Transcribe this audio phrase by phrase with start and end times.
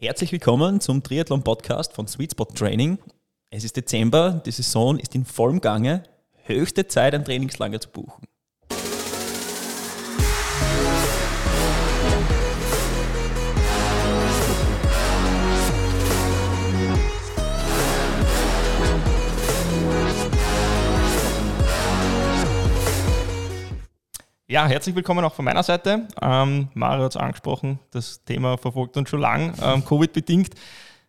[0.00, 2.98] Herzlich willkommen zum Triathlon-Podcast von Sweet Spot Training.
[3.50, 6.04] Es ist Dezember, die Saison ist in vollem Gange.
[6.44, 8.24] Höchste Zeit, ein Trainingslager zu buchen.
[24.50, 26.08] Ja, herzlich willkommen auch von meiner Seite.
[26.22, 30.54] Ähm, Mario hat es angesprochen, das Thema verfolgt uns schon lang, ähm, Covid-bedingt.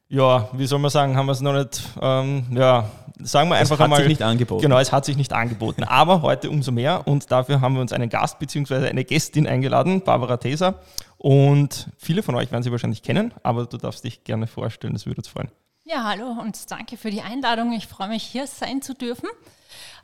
[0.09, 2.89] Ja, wie soll man sagen, haben wir es noch nicht, ähm, ja,
[3.19, 3.99] sagen wir einfach es hat einmal.
[3.99, 4.61] sich nicht angeboten.
[4.61, 5.85] Genau, es hat sich nicht angeboten.
[5.85, 8.89] Aber heute umso mehr und dafür haben wir uns einen Gast bzw.
[8.89, 10.81] eine Gästin eingeladen, Barbara Teser.
[11.17, 15.05] Und viele von euch werden sie wahrscheinlich kennen, aber du darfst dich gerne vorstellen, das
[15.05, 15.47] würde uns freuen.
[15.85, 17.71] Ja, hallo und danke für die Einladung.
[17.71, 19.29] Ich freue mich, hier sein zu dürfen.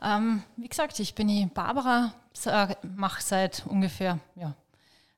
[0.01, 2.13] Ähm, wie gesagt, ich bin die Barbara,
[2.95, 4.53] mache seit ungefähr ja,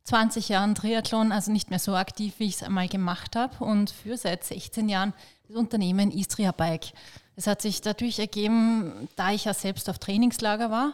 [0.03, 3.89] 20 Jahren Triathlon, also nicht mehr so aktiv, wie ich es einmal gemacht habe und
[3.89, 5.13] für seit 16 Jahren
[5.47, 6.93] das Unternehmen Istria Bike.
[7.35, 10.94] Es hat sich dadurch ergeben, da ich ja selbst auf Trainingslager war,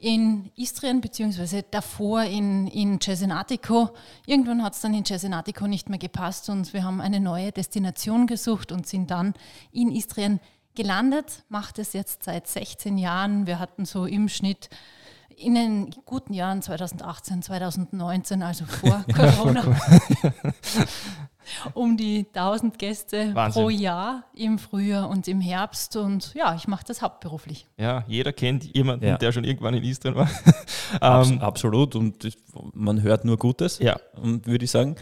[0.00, 3.90] in Istrien, beziehungsweise davor in, in Cesenatico.
[4.26, 8.26] Irgendwann hat es dann in Cesenatico nicht mehr gepasst und wir haben eine neue Destination
[8.26, 9.34] gesucht und sind dann
[9.72, 10.40] in Istrien
[10.74, 13.46] gelandet, macht es jetzt seit 16 Jahren.
[13.46, 14.68] Wir hatten so im Schnitt
[15.36, 19.64] in den guten Jahren 2018, 2019, also vor Corona,
[21.74, 23.62] um die 1000 Gäste Wahnsinn.
[23.62, 25.96] pro Jahr im Frühjahr und im Herbst.
[25.96, 27.66] Und ja, ich mache das hauptberuflich.
[27.78, 29.16] Ja, jeder kennt jemanden, Ja.
[29.18, 30.28] der schon irgendwann in Istrien war.
[31.00, 32.36] Abs Ähm, absolut und
[32.74, 33.98] man hört nur Gutes, Ja.
[34.20, 34.96] und würde ich sagen.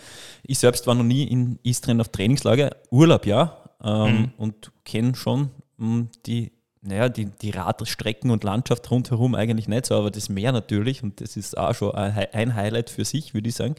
[0.45, 4.33] Ich selbst war noch nie in Istrien auf Trainingslager, Urlaub ja, ähm, Mhm.
[4.37, 9.95] und kenne schon ähm, die, naja, die, die Radstrecken und Landschaft rundherum eigentlich nicht so,
[9.97, 13.35] aber das Meer natürlich und das ist auch schon ein Hi- ein Highlight für sich,
[13.35, 13.75] würde ich sagen.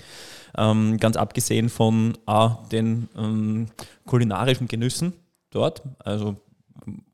[0.58, 3.67] Ähm, ganz abgesehen von auch den ähm,
[4.06, 5.14] kulinarischen Genüssen
[5.50, 6.36] dort, also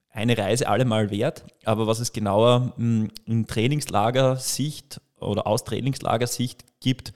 [0.10, 1.44] eine Reise allemal wert.
[1.66, 7.14] Aber was es genauer mh, in Trainingslagersicht oder aus Trainingslagersicht gibt,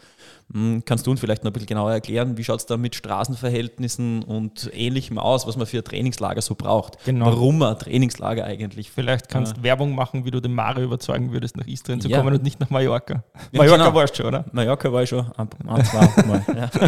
[0.85, 4.23] kannst du uns vielleicht noch ein bisschen genauer erklären, wie schaut es da mit Straßenverhältnissen
[4.23, 6.97] und ähnlichem aus, was man für ein Trainingslager so braucht?
[7.05, 7.27] Genau.
[7.27, 11.31] Warum man ein Trainingslager eigentlich Vielleicht kannst du Werbung machen, wie du den Mario überzeugen
[11.31, 12.17] würdest, nach Istrien zu Ja.
[12.17, 13.23] kommen und nicht nach Mallorca.
[13.35, 13.95] Ja, Mallorca genau.
[13.95, 14.45] warst du schon, oder?
[14.51, 16.43] Mallorca war ich schon ein, ein zwei Mal.
[16.55, 16.69] Ja.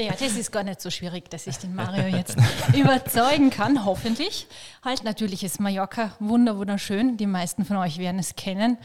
[0.00, 2.36] Ja, das ist gar nicht so schwierig, dass ich den Mario jetzt
[2.76, 4.46] überzeugen kann, hoffentlich.
[4.84, 7.16] Halt, natürlich ist Mallorca wunder wunderschön.
[7.16, 8.78] Die meisten von euch werden es kennen.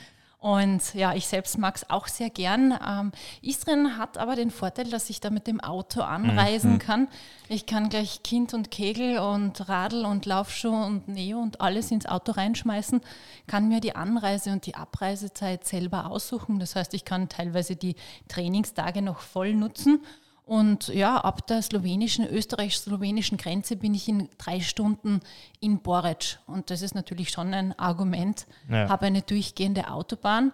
[0.46, 2.78] Und ja, ich selbst mag es auch sehr gern.
[2.88, 3.12] Ähm,
[3.42, 7.08] Istrien hat aber den Vorteil, dass ich da mit dem Auto anreisen kann.
[7.50, 12.06] Ich kann gleich Kind und Kegel und Radl und Laufschuhe und Neo und alles ins
[12.06, 13.02] Auto reinschmeißen,
[13.48, 16.60] kann mir die Anreise und die Abreisezeit selber aussuchen.
[16.60, 17.96] Das heißt, ich kann teilweise die
[18.28, 20.06] Trainingstage noch voll nutzen.
[20.46, 25.22] Und ja, ab der slowenischen, österreichisch-slowenischen Grenze bin ich in drei Stunden
[25.60, 26.38] in Boric.
[26.46, 28.46] Und das ist natürlich schon ein Argument.
[28.70, 28.88] Ja.
[28.88, 30.54] Habe eine durchgehende Autobahn.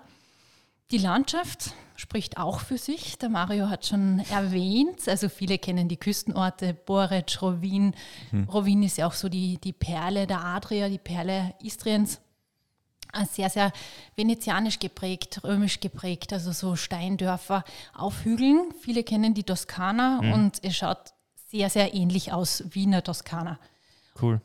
[0.91, 3.17] Die Landschaft spricht auch für sich.
[3.17, 7.93] Der Mario hat schon erwähnt, also viele kennen die Küstenorte, Boric, Rovin.
[8.51, 12.19] Rovin ist ja auch so die, die Perle der Adria, die Perle Istriens.
[13.29, 13.71] Sehr, sehr
[14.15, 17.63] venezianisch geprägt, römisch geprägt, also so Steindörfer
[17.93, 18.73] auf Hügeln.
[18.79, 21.13] Viele kennen die Toskana und es schaut
[21.49, 23.59] sehr, sehr ähnlich aus wie in der Toskana.
[24.21, 24.39] Cool.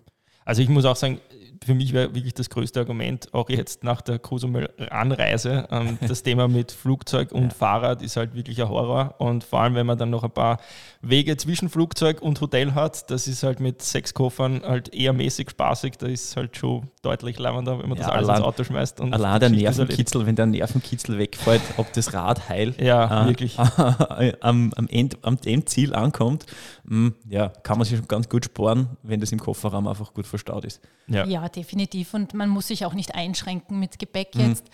[0.45, 1.21] Also ich muss auch sagen,
[1.65, 6.49] für mich wäre wirklich das größte Argument, auch jetzt nach der Cozumel-Anreise, ähm, das Thema
[6.49, 9.15] mit Flugzeug und Fahrrad ist halt wirklich ein Horror.
[9.19, 10.59] Und vor allem, wenn man dann noch ein paar
[11.03, 15.51] Wege zwischen Flugzeug und Hotel hat, das ist halt mit sechs Koffern halt eher mäßig
[15.51, 15.95] spaßig.
[15.99, 19.01] Da ist halt schon deutlich lavender, wenn man das Ja, alles allein- ins Auto schmeißt.
[19.01, 19.51] Und Allein der.
[19.51, 23.59] Nervenkitzel, wenn der Nervenkitzel wegfällt, ob das Rad heil Ja, äh, wirklich.
[24.41, 26.47] am, am, End, am Endziel ankommt,
[26.85, 30.27] mh, ja, kann man sich schon ganz gut sparen, wenn das im Kofferraum einfach gut
[30.27, 30.81] verstaut ist.
[31.09, 31.25] Ja.
[31.25, 32.15] Ja, definitiv.
[32.15, 34.49] Und man muss sich auch nicht einschränken mit Gepäck Mhm.
[34.49, 34.65] jetzt.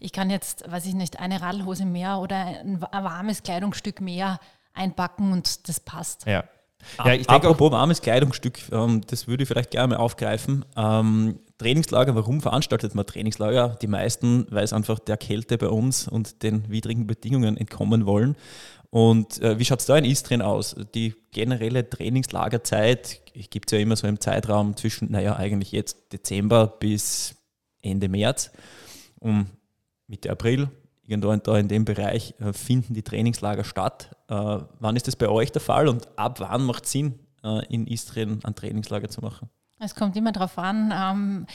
[0.00, 4.00] Ich kann jetzt, weiß ich nicht, eine Radlhose mehr oder ein, wa- ein warmes Kleidungsstück
[4.00, 4.38] mehr
[4.74, 6.26] einpacken und das passt.
[6.26, 6.44] Ja.
[6.98, 10.64] Ja, ich denke auch, Apropos warmes Kleidungsstück, ähm, das würde ich vielleicht gerne mal aufgreifen.
[10.76, 13.76] Ähm, Trainingslager, warum veranstaltet man Trainingslager?
[13.80, 18.34] Die meisten, weil es einfach der Kälte bei uns und den widrigen Bedingungen entkommen wollen.
[18.92, 20.76] Und äh, wie schaut es da in Istrien aus?
[20.94, 26.66] Die generelle Trainingslagerzeit gibt es ja immer so im Zeitraum zwischen, naja, eigentlich jetzt Dezember
[26.66, 27.34] bis
[27.80, 28.50] Ende März.
[29.18, 29.46] Um
[30.08, 30.68] Mitte April,
[31.06, 34.14] irgendwo da in dem Bereich, äh, finden die Trainingslager statt.
[34.28, 37.64] Äh, wann ist das bei euch der Fall und ab wann macht es Sinn, äh,
[37.72, 39.48] in Istrien ein Trainingslager zu machen?
[39.84, 41.46] Es kommt immer darauf an, ähm,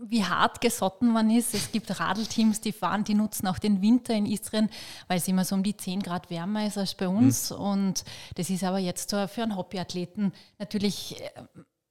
[0.00, 1.54] wie hart gesotten man ist.
[1.54, 4.70] Es gibt Radelteams, die fahren, die nutzen auch den Winter in Istrien,
[5.06, 7.50] weil es immer so um die 10 Grad wärmer ist als bei uns.
[7.50, 7.56] Mhm.
[7.56, 8.04] Und
[8.36, 11.42] das ist aber jetzt für einen Hobbyathleten natürlich äh,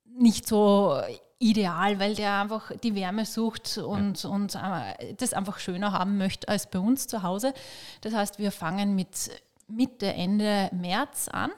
[0.05, 0.99] nicht so
[1.37, 4.29] ideal, weil der einfach die Wärme sucht und, ja.
[4.29, 7.53] und äh, das einfach schöner haben möchte als bei uns zu Hause.
[8.01, 9.29] Das heißt, wir fangen mit
[9.67, 11.51] Mitte, Ende März an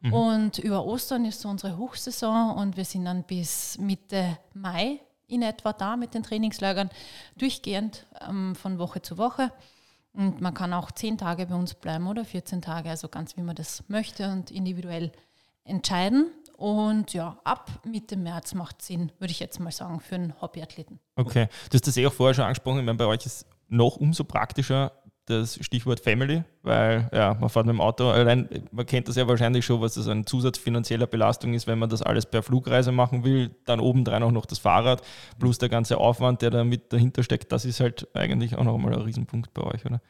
[0.00, 0.12] Mhm.
[0.12, 5.42] Und über Ostern ist so unsere Hochsaison und wir sind dann bis Mitte Mai in
[5.42, 6.90] etwa da mit den Trainingslagern,
[7.36, 9.52] durchgehend ähm, von Woche zu Woche.
[10.12, 13.42] Und man kann auch zehn Tage bei uns bleiben oder 14 Tage, also ganz wie
[13.42, 15.12] man das möchte und individuell
[15.64, 16.30] entscheiden.
[16.56, 21.00] Und ja, ab Mitte März macht Sinn, würde ich jetzt mal sagen, für einen Hobbyathleten.
[21.16, 22.78] Okay, du hast das eh auch vorher schon angesprochen.
[22.78, 24.92] Ich meine, bei euch ist noch umso praktischer,
[25.26, 29.26] das Stichwort Family, weil ja, man fährt mit dem Auto, allein, man kennt das ja
[29.26, 32.92] wahrscheinlich schon, was das ein Zusatz finanzieller Belastung ist, wenn man das alles per Flugreise
[32.92, 35.02] machen will, dann obendrein auch noch das Fahrrad,
[35.38, 38.74] plus der ganze Aufwand, der da mit dahinter steckt, das ist halt eigentlich auch noch
[38.74, 40.00] einmal ein Riesenpunkt bei euch, oder?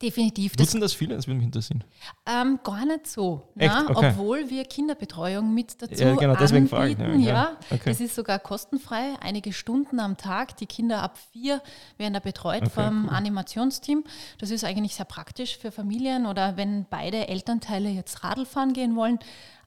[0.00, 0.56] Definitiv.
[0.56, 1.14] Nutzen das viele?
[1.16, 1.84] Das würde mich interessieren.
[2.26, 3.48] Ähm, gar nicht so.
[3.54, 4.10] Na, okay.
[4.10, 7.02] Obwohl wir Kinderbetreuung mit dazu ja, genau, deswegen anbieten.
[7.02, 7.56] Fragen, ja, ja.
[7.70, 7.90] Okay.
[7.90, 10.56] Es ist sogar kostenfrei, einige Stunden am Tag.
[10.56, 11.62] Die Kinder ab vier
[11.96, 13.14] werden da betreut okay, vom cool.
[13.14, 14.04] Animationsteam.
[14.38, 18.96] Das ist eigentlich sehr praktisch für Familien oder wenn beide Elternteile jetzt Radl fahren gehen
[18.96, 19.18] wollen.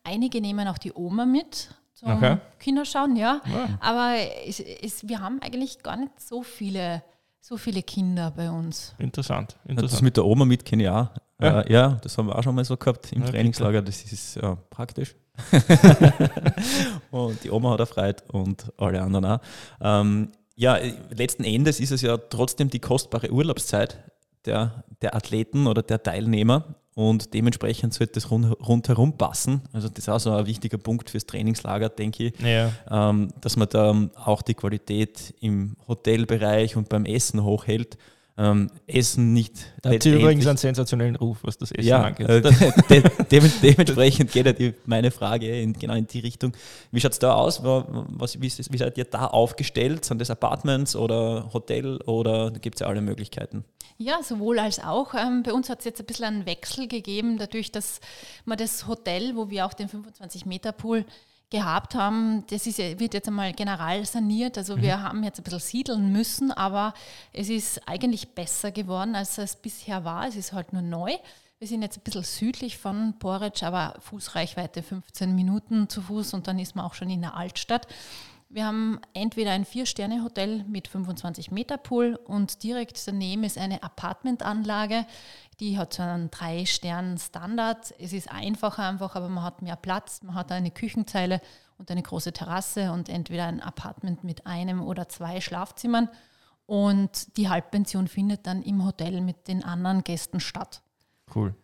[0.04, 2.40] Einige nehmen auch die Oma mit zum.
[2.60, 3.42] Kinderschauen, ja.
[3.46, 3.70] ja.
[3.80, 4.16] Aber
[4.46, 7.02] es, es, wir haben eigentlich gar nicht so viele
[7.48, 8.94] so viele Kinder bei uns.
[8.98, 9.56] Interessant.
[9.64, 9.94] interessant.
[9.94, 11.08] Das mit der Oma mit kenne ich auch.
[11.40, 11.62] Ja.
[11.62, 13.82] Äh, ja, das haben wir auch schon mal so gehabt im ja, Trainingslager.
[13.82, 15.16] Das ist ja, praktisch.
[17.12, 19.40] und die Oma hat erfreut und alle anderen auch.
[19.80, 20.78] Ähm, ja,
[21.10, 23.98] letzten Endes ist es ja trotzdem die kostbare Urlaubszeit
[24.44, 29.62] der, der Athleten oder der Teilnehmer und dementsprechend sollte es rund, rundherum passen.
[29.72, 32.72] Also das ist auch so ein wichtiger Punkt fürs Trainingslager, denke ich, ja.
[32.90, 38.00] ähm, dass man da auch die Qualität im Hotelbereich und beim Essen hochhält.
[38.40, 39.74] Ähm, Essen nicht.
[39.82, 42.30] Da hat sie übrigens einen sensationellen Ruf, was das Essen ja, angeht.
[42.30, 42.42] Äh,
[42.90, 43.02] de
[43.32, 46.54] de dementsprechend geht ja die, meine Frage in, genau in die Richtung.
[46.92, 47.64] Wie schaut es da aus?
[47.64, 50.06] Was, wie, wie seid ihr da aufgestellt?
[50.06, 53.66] Sind das Apartments oder Hotel oder gibt es ja alle Möglichkeiten?
[53.98, 55.16] Ja, sowohl als auch.
[55.16, 58.00] Ähm, bei uns hat es jetzt ein bisschen einen Wechsel gegeben, dadurch, dass
[58.46, 61.06] man das Hotel, wo wir auch den 25-Meter-Pool
[61.50, 64.58] gehabt haben, das ist, wird jetzt einmal general saniert.
[64.58, 64.82] Also mhm.
[64.82, 66.94] wir haben jetzt ein bisschen siedeln müssen, aber
[67.34, 70.28] es ist eigentlich besser geworden, als es bisher war.
[70.28, 71.12] Es ist halt nur neu.
[71.60, 76.48] Wir sind jetzt ein bisschen südlich von Boric, aber Fußreichweite 15 Minuten zu Fuß und
[76.48, 77.88] dann ist man auch schon in der Altstadt.
[78.50, 85.06] Wir haben entweder ein Vier-Sterne-Hotel mit 25 Meter Pool und direkt daneben ist eine Apartmentanlage,
[85.60, 87.94] die hat so einen Drei-Stern-Standard.
[88.00, 91.42] Es ist einfacher einfach, aber man hat mehr Platz, man hat eine Küchenzeile
[91.78, 96.10] und eine große Terrasse und entweder ein Apartment mit einem oder zwei Schlafzimmern.
[96.66, 100.82] Und die Halbpension findet dann im Hotel mit den anderen Gästen statt.
[101.34, 101.56] Cool.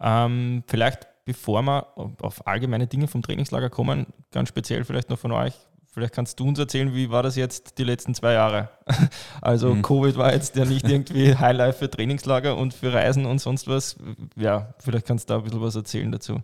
[0.00, 5.32] Ähm, vielleicht bevor wir auf allgemeine Dinge vom Trainingslager kommen, ganz speziell vielleicht noch von
[5.32, 5.54] euch,
[5.96, 8.68] Vielleicht kannst du uns erzählen, wie war das jetzt die letzten zwei Jahre?
[9.40, 9.80] Also mhm.
[9.80, 13.96] Covid war jetzt ja nicht irgendwie Highlife für Trainingslager und für Reisen und sonst was.
[14.36, 16.40] Ja, vielleicht kannst du da ein bisschen was erzählen dazu.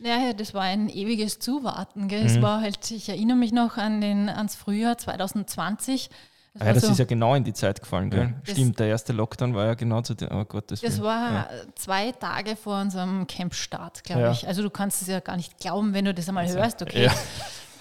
[0.00, 2.08] Ja, das war ein ewiges Zuwarten.
[2.08, 2.20] Gell?
[2.20, 2.26] Mhm.
[2.26, 6.10] Es war halt, ich erinnere mich noch an den, ans Frühjahr 2020.
[6.52, 8.34] Das, ah ja, das so, ist ja genau in die Zeit gefallen, gell?
[8.42, 10.28] Stimmt, der erste Lockdown war ja genau zu dem.
[10.30, 11.50] Oh Gott, das, das war ja.
[11.74, 14.32] zwei Tage vor unserem Campstart, glaube ja.
[14.32, 14.46] ich.
[14.46, 17.08] Also du kannst es ja gar nicht glauben, wenn du das einmal also, hörst, okay.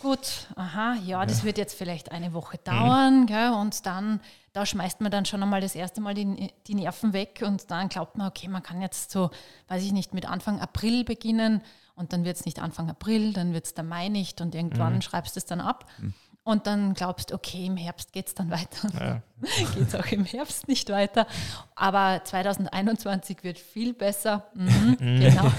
[0.01, 1.45] Gut, aha, ja, das ja.
[1.45, 3.25] wird jetzt vielleicht eine Woche dauern, mhm.
[3.25, 4.19] gell, und dann,
[4.53, 7.89] da schmeißt man dann schon einmal das erste Mal die, die Nerven weg und dann
[7.89, 9.29] glaubt man, okay, man kann jetzt so,
[9.67, 11.61] weiß ich nicht, mit Anfang April beginnen
[11.95, 14.95] und dann wird es nicht Anfang April, dann wird es der Mai nicht und irgendwann
[14.95, 15.01] mhm.
[15.01, 15.85] schreibst du es dann ab.
[15.99, 16.13] Mhm.
[16.43, 18.89] Und dann glaubst, okay, im Herbst geht es dann weiter.
[18.99, 19.21] Ja.
[19.75, 21.27] geht es auch im Herbst nicht weiter.
[21.75, 24.47] Aber 2021 wird viel besser.
[24.53, 25.19] Mhm, mhm.
[25.19, 25.51] genau.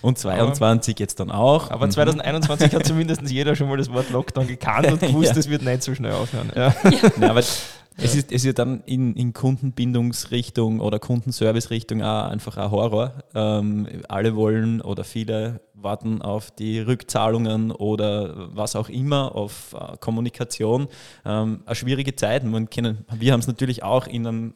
[0.00, 1.70] Und 2022 jetzt dann auch.
[1.70, 2.76] Aber 2021 mhm.
[2.76, 5.52] hat zumindest jeder schon mal das Wort Lockdown gekannt und gewusst, es ja.
[5.52, 6.50] wird nicht so schnell aufhören.
[6.54, 6.74] Ja.
[6.90, 7.30] ja.
[7.30, 7.42] aber
[8.00, 13.12] es ist, es ist dann in, in Kundenbindungsrichtung oder Kundenservice-Richtung auch einfach ein Horror.
[13.34, 19.96] Ähm, alle wollen oder viele warten auf die Rückzahlungen oder was auch immer, auf äh,
[19.98, 20.88] Kommunikation.
[21.24, 22.44] Ähm, eine schwierige Zeit.
[22.44, 24.54] Man können, wir haben es natürlich auch in einem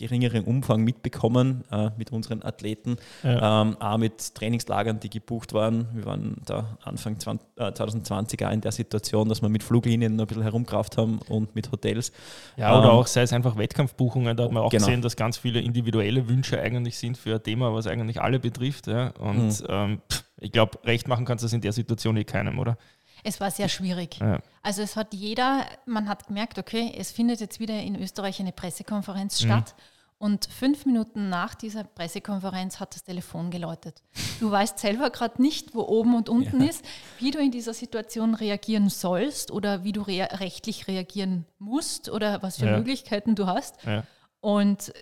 [0.00, 3.62] geringeren Umfang mitbekommen äh, mit unseren Athleten, ja.
[3.62, 5.88] ähm, auch mit Trainingslagern, die gebucht waren.
[5.92, 10.16] Wir waren da Anfang 20, äh, 2020 auch in der Situation, dass wir mit Fluglinien
[10.16, 12.12] noch ein bisschen herumkraft haben und mit Hotels.
[12.56, 14.86] Ja, oder ähm, auch sei es einfach Wettkampfbuchungen, da hat man auch genau.
[14.86, 18.86] gesehen, dass ganz viele individuelle Wünsche eigentlich sind für ein Thema, was eigentlich alle betrifft.
[18.86, 19.08] Ja.
[19.18, 19.66] Und mhm.
[19.68, 20.02] ähm,
[20.38, 22.78] ich glaube, recht machen kannst du das in der Situation eh keinem, oder?
[23.22, 24.18] Es war sehr schwierig.
[24.20, 24.40] Ja.
[24.62, 28.52] Also es hat jeder, man hat gemerkt, okay, es findet jetzt wieder in Österreich eine
[28.52, 29.74] Pressekonferenz statt.
[30.22, 34.02] Und fünf Minuten nach dieser Pressekonferenz hat das Telefon geläutet.
[34.38, 36.84] Du weißt selber gerade nicht, wo oben und unten ist,
[37.18, 42.42] wie du in dieser Situation reagieren sollst oder wie du rea rechtlich reagieren musst oder
[42.42, 42.76] was für Ja.
[42.76, 43.82] Möglichkeiten du hast.
[43.84, 44.04] Ja.
[44.40, 44.92] Und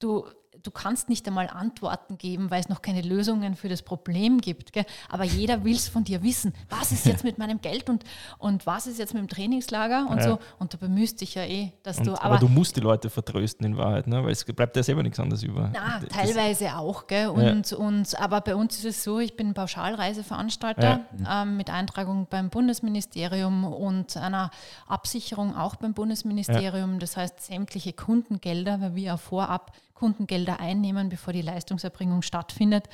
[0.00, 0.26] du,
[0.62, 4.72] du kannst nicht einmal Antworten geben, weil es noch keine Lösungen für das Problem gibt.
[4.72, 4.84] Gell?
[5.08, 6.52] Aber jeder will es von dir wissen.
[6.70, 8.04] Was ist jetzt mit meinem Geld und,
[8.38, 10.22] und was ist jetzt mit dem Trainingslager und Ja.
[10.30, 10.38] so.
[10.58, 12.22] Und du bemühst dich ja eh, dass Und, du.
[12.22, 14.22] aber, du musst die Leute vertrösten in Wahrheit, ne?
[14.24, 15.70] weil es bleibt ja selber nichts anderes über.
[15.72, 17.28] na, Das- teilweise auch, gell?
[17.28, 22.50] Und, und, aber bei uns ist es so, ich bin Pauschalreiseveranstalter ähm, mit Eintragung beim
[22.50, 24.50] Bundesministerium und einer
[24.86, 26.98] Absicherung auch beim Bundesministerium.
[26.98, 32.88] Das heißt, sämtliche Kundengelder, weil wir ja vorab Kundengelder einnehmen, bevor die Leistungserbringung stattfindet,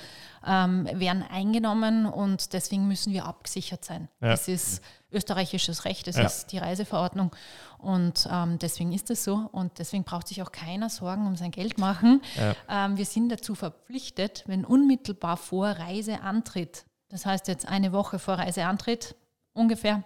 [0.46, 4.08] ähm, werden eingenommen und deswegen müssen wir abgesichert sein.
[4.20, 4.28] Ja.
[4.28, 6.24] Das ist österreichisches Recht, das Ja.
[6.24, 7.34] ist die Reiseverordnung
[7.78, 11.50] und ähm, deswegen ist es so und deswegen braucht sich auch keiner Sorgen um sein
[11.50, 12.20] Geld machen.
[12.68, 18.34] Ähm, wir sind dazu verpflichtet, wenn unmittelbar vor Reiseantritt, das heißt jetzt eine Woche vor
[18.34, 19.14] Reiseantritt
[19.54, 20.04] ungefähr,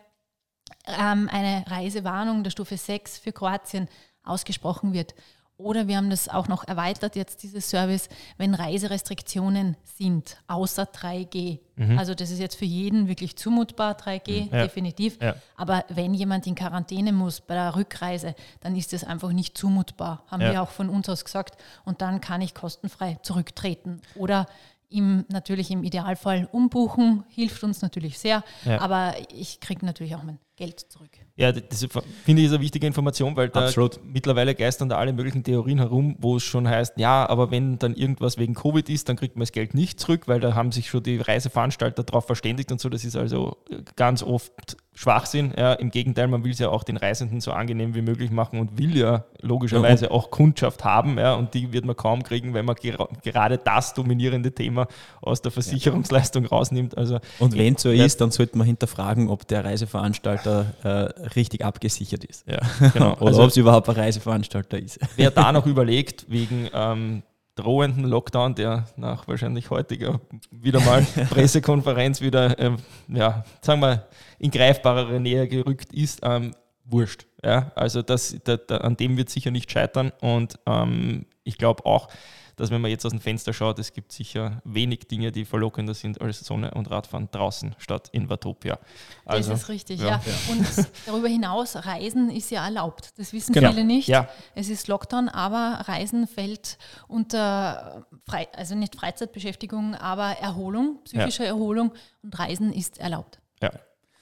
[0.86, 3.88] ähm, eine Reisewarnung der Stufe 6 für Kroatien
[4.24, 5.14] ausgesprochen wird.
[5.62, 11.60] Oder wir haben das auch noch erweitert, jetzt dieses Service, wenn Reiserestriktionen sind, außer 3G.
[11.96, 14.62] Also das ist jetzt für jeden wirklich zumutbar, 3G, Ja.
[14.62, 15.18] definitiv.
[15.20, 15.34] Ja.
[15.56, 20.22] Aber wenn jemand in Quarantäne muss bei der Rückreise, dann ist das einfach nicht zumutbar,
[20.28, 20.52] haben Ja.
[20.52, 21.56] wir auch von uns aus gesagt.
[21.84, 24.00] Und dann kann ich kostenfrei zurücktreten.
[24.14, 24.46] Oder
[24.90, 28.44] im, natürlich im Idealfall umbuchen, hilft uns natürlich sehr.
[28.78, 31.10] Aber ich kriege natürlich auch mein Geld zurück.
[31.34, 31.86] Ja, das
[32.24, 34.00] finde ich ist eine wichtige Information, weil da Absolut.
[34.04, 37.94] mittlerweile geistern da alle möglichen Theorien herum, wo es schon heißt, ja, aber wenn dann
[37.94, 40.90] irgendwas wegen Covid ist, dann kriegt man das Geld nicht zurück, weil da haben sich
[40.90, 42.90] schon die Reiseveranstalter darauf verständigt und so.
[42.90, 43.56] Das ist also
[43.96, 45.54] ganz oft Schwachsinn.
[45.56, 48.60] Ja, Im Gegenteil, man will es ja auch den Reisenden so angenehm wie möglich machen
[48.60, 51.18] und will ja logischerweise auch Kundschaft haben.
[51.18, 54.86] Ja, und die wird man kaum kriegen, wenn man gera gerade das dominierende Thema
[55.22, 56.98] aus der Versicherungsleistung rausnimmt.
[56.98, 58.04] Also Und wenn es so Ja.
[58.04, 62.46] ist, dann sollte man hinterfragen, ob der Reiseveranstalter äh, richtig abgesichert ist.
[62.48, 62.60] ja,
[62.92, 63.12] genau.
[63.14, 64.98] Oder Also- ob es überhaupt ein Reiseveranstalter ist.
[65.16, 67.22] Wer da noch überlegt, wegen ähm,
[67.54, 70.20] drohenden Lockdown, der nach wahrscheinlich heutiger
[70.50, 72.76] wieder mal Pressekonferenz wieder, ähm,
[73.08, 74.06] ja, sagen wir,
[74.38, 76.52] in greifbarere Nähe gerückt ist, ähm,
[76.84, 77.26] wurscht.
[77.44, 77.70] Ja?
[77.74, 82.08] Also das, da, da, an dem wird sicher nicht scheitern und ähm, ich glaube auch,
[82.56, 85.94] dass wenn man jetzt aus dem Fenster schaut, es gibt sicher wenig Dinge, die verlockender
[85.94, 88.78] sind als Sonne und Radfahren draußen statt in Watopia.
[89.24, 90.20] Also, das ist richtig, ja.
[90.24, 90.32] ja.
[90.50, 90.66] Und
[91.06, 93.10] darüber hinaus, Reisen ist ja erlaubt.
[93.16, 93.70] Das wissen Genau.
[93.70, 94.08] viele nicht.
[94.08, 94.28] Ja.
[94.54, 96.78] Es ist Lockdown, aber Reisen fällt
[97.08, 101.92] unter, Frei, also nicht Freizeitbeschäftigung, aber Erholung, psychische Erholung
[102.22, 103.40] und Reisen ist erlaubt.
[103.62, 103.70] Ja,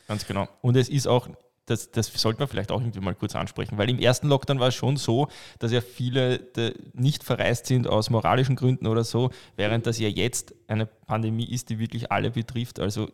[0.08, 0.48] ganz genau.
[0.60, 1.28] Und es ist auch,
[1.70, 4.68] das, das sollte man vielleicht auch irgendwie mal kurz ansprechen, weil im ersten Lockdown war
[4.68, 9.30] es schon so, dass ja viele de, nicht verreist sind aus moralischen Gründen oder so,
[9.56, 12.80] während das ja jetzt eine Pandemie ist, die wirklich alle betrifft.
[12.80, 13.08] Also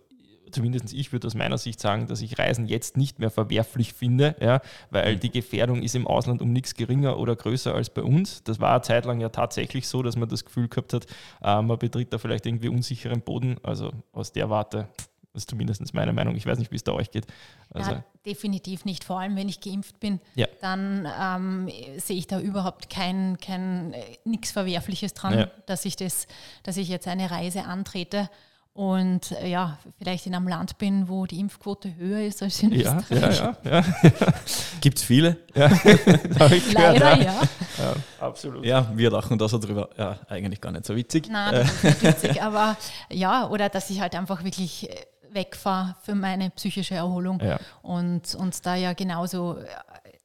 [0.50, 4.36] zumindest ich würde aus meiner Sicht sagen, dass ich Reisen jetzt nicht mehr verwerflich finde,
[4.40, 4.60] ja,
[4.90, 8.42] weil die Gefährdung ist im Ausland um nichts geringer oder größer als bei uns.
[8.44, 11.06] Das war eine Zeit lang ja tatsächlich so, dass man das Gefühl gehabt hat,
[11.42, 13.56] äh, man betritt da vielleicht irgendwie unsicheren Boden.
[13.62, 14.88] Also aus der Warte,
[15.36, 16.34] das ist zumindest meine Meinung.
[16.34, 17.26] Ich weiß nicht, wie es da euch geht.
[17.70, 19.04] Also, ja, definitiv nicht.
[19.04, 20.46] Vor allem, wenn ich geimpft bin, Ja.
[20.62, 25.50] dann ähm, sehe ich da überhaupt kein, kein äh, nichts Verwerfliches dran, Ja.
[25.66, 26.26] dass ich das,
[26.62, 28.30] dass ich jetzt eine Reise antrete
[28.72, 32.72] und äh, ja, vielleicht in einem Land bin, wo die Impfquote höher ist als in
[32.72, 33.38] ja, Österreich.
[33.40, 34.34] ja, ja, ja,
[34.82, 35.38] Gibt es viele?
[35.54, 35.70] ja.
[36.38, 36.98] habe ich gehört.
[36.98, 37.22] Leider ja.
[37.22, 37.42] ja.
[37.78, 38.64] Ja, absolut.
[38.66, 39.88] Ja, wir lachen da so drüber.
[39.96, 41.28] Ja, eigentlich gar nicht so witzig.
[41.30, 42.76] Nein, das ist nicht witzig, aber
[43.10, 44.94] ja, oder dass ich halt einfach wirklich äh,
[45.32, 47.58] wegfahre für meine psychische Erholung Ja.
[47.82, 49.66] und, und da ja genauso äh,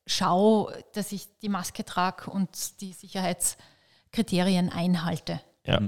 [0.08, 5.42] schaue, dass ich die Maske trage und die Sicherheitskriterien einhalte.
[5.64, 5.80] Ja.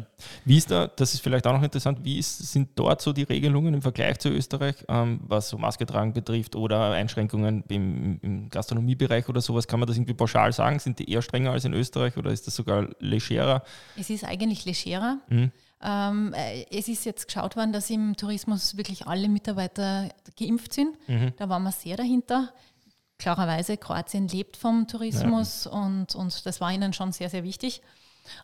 [0.45, 3.23] Wie ist da, das ist vielleicht auch noch interessant, wie ist, sind dort so die
[3.23, 8.49] Regelungen im Vergleich zu Österreich, ähm, was so Maske tragen betrifft oder Einschränkungen im, im
[8.49, 9.67] Gastronomiebereich oder sowas?
[9.67, 10.77] Kann man das irgendwie pauschal sagen?
[10.77, 13.63] Sind die eher strenger als in Österreich oder ist das sogar legerer?
[13.97, 15.17] Es ist eigentlich legerer.
[15.27, 15.51] Mhm.
[15.83, 20.09] Ähm, äh, es ist jetzt geschaut worden, dass im Tourismus wirklich alle Mitarbeiter
[20.39, 20.97] geimpft sind.
[21.07, 21.33] Mhm.
[21.37, 22.53] Da waren wir sehr dahinter.
[23.19, 27.81] Klarerweise, Kroatien lebt vom Tourismus und, und das war ihnen schon sehr, sehr wichtig.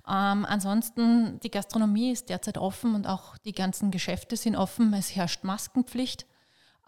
[0.07, 4.93] Ähm, ansonsten, die Gastronomie ist derzeit offen und auch die ganzen Geschäfte sind offen.
[4.93, 6.25] Es herrscht Maskenpflicht.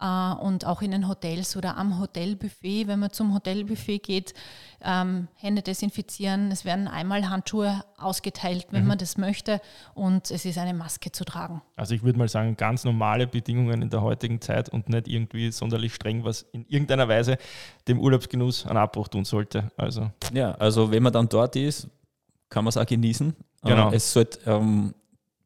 [0.02, 4.34] Äh, und auch in den Hotels oder am Hotelbuffet, wenn man zum Hotelbuffet geht,
[4.84, 6.50] ähm, Hände desinfizieren.
[6.50, 8.88] Es werden einmal Handschuhe ausgeteilt, wenn mhm.
[8.88, 9.60] man das möchte
[9.94, 11.62] und es ist eine Maske zu tragen.
[11.76, 15.52] Also ich würde mal sagen, ganz normale Bedingungen in der heutigen Zeit und nicht irgendwie
[15.52, 17.38] sonderlich streng, was in irgendeiner Weise
[17.86, 19.70] dem Urlaubsgenuss einen Abbruch tun sollte.
[19.76, 20.10] Also.
[20.32, 21.88] Ja, also wenn man dann dort ist,
[22.50, 23.34] kann man es auch genießen.
[23.62, 23.90] Genau.
[23.90, 24.94] Äh, es sollte ähm,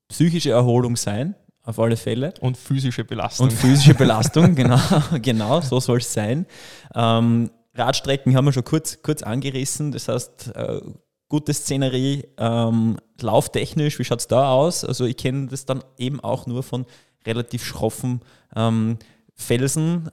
[0.08, 1.34] psychische Erholung sein,
[1.66, 2.32] auf alle Fälle.
[2.40, 3.48] Und physische Belastung.
[3.48, 4.80] Und physische Belastung, genau,
[5.20, 6.46] genau, so soll es sein.
[6.94, 10.80] Ähm, Radstrecken haben wir schon kurz, kurz angerissen, das heißt, äh,
[11.28, 14.84] gute Szenerie, ähm, lauftechnisch, wie schaut es da aus?
[14.84, 16.86] Also ich kenne das dann eben auch nur von
[17.26, 18.20] relativ schroffen
[18.54, 18.98] ähm,
[19.34, 20.08] Felsen,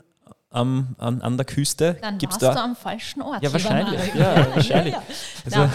[0.53, 1.97] am, an, an der Küste.
[2.01, 2.53] Dann Gibt's warst da?
[2.53, 3.43] du am falschen Ort.
[3.43, 3.99] Ja, wahrscheinlich.
[4.13, 4.93] Ja, ja, wahrscheinlich.
[4.93, 5.03] Ja,
[5.49, 5.69] ja.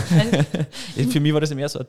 [0.97, 1.87] Also, für mich war das mehr so ein,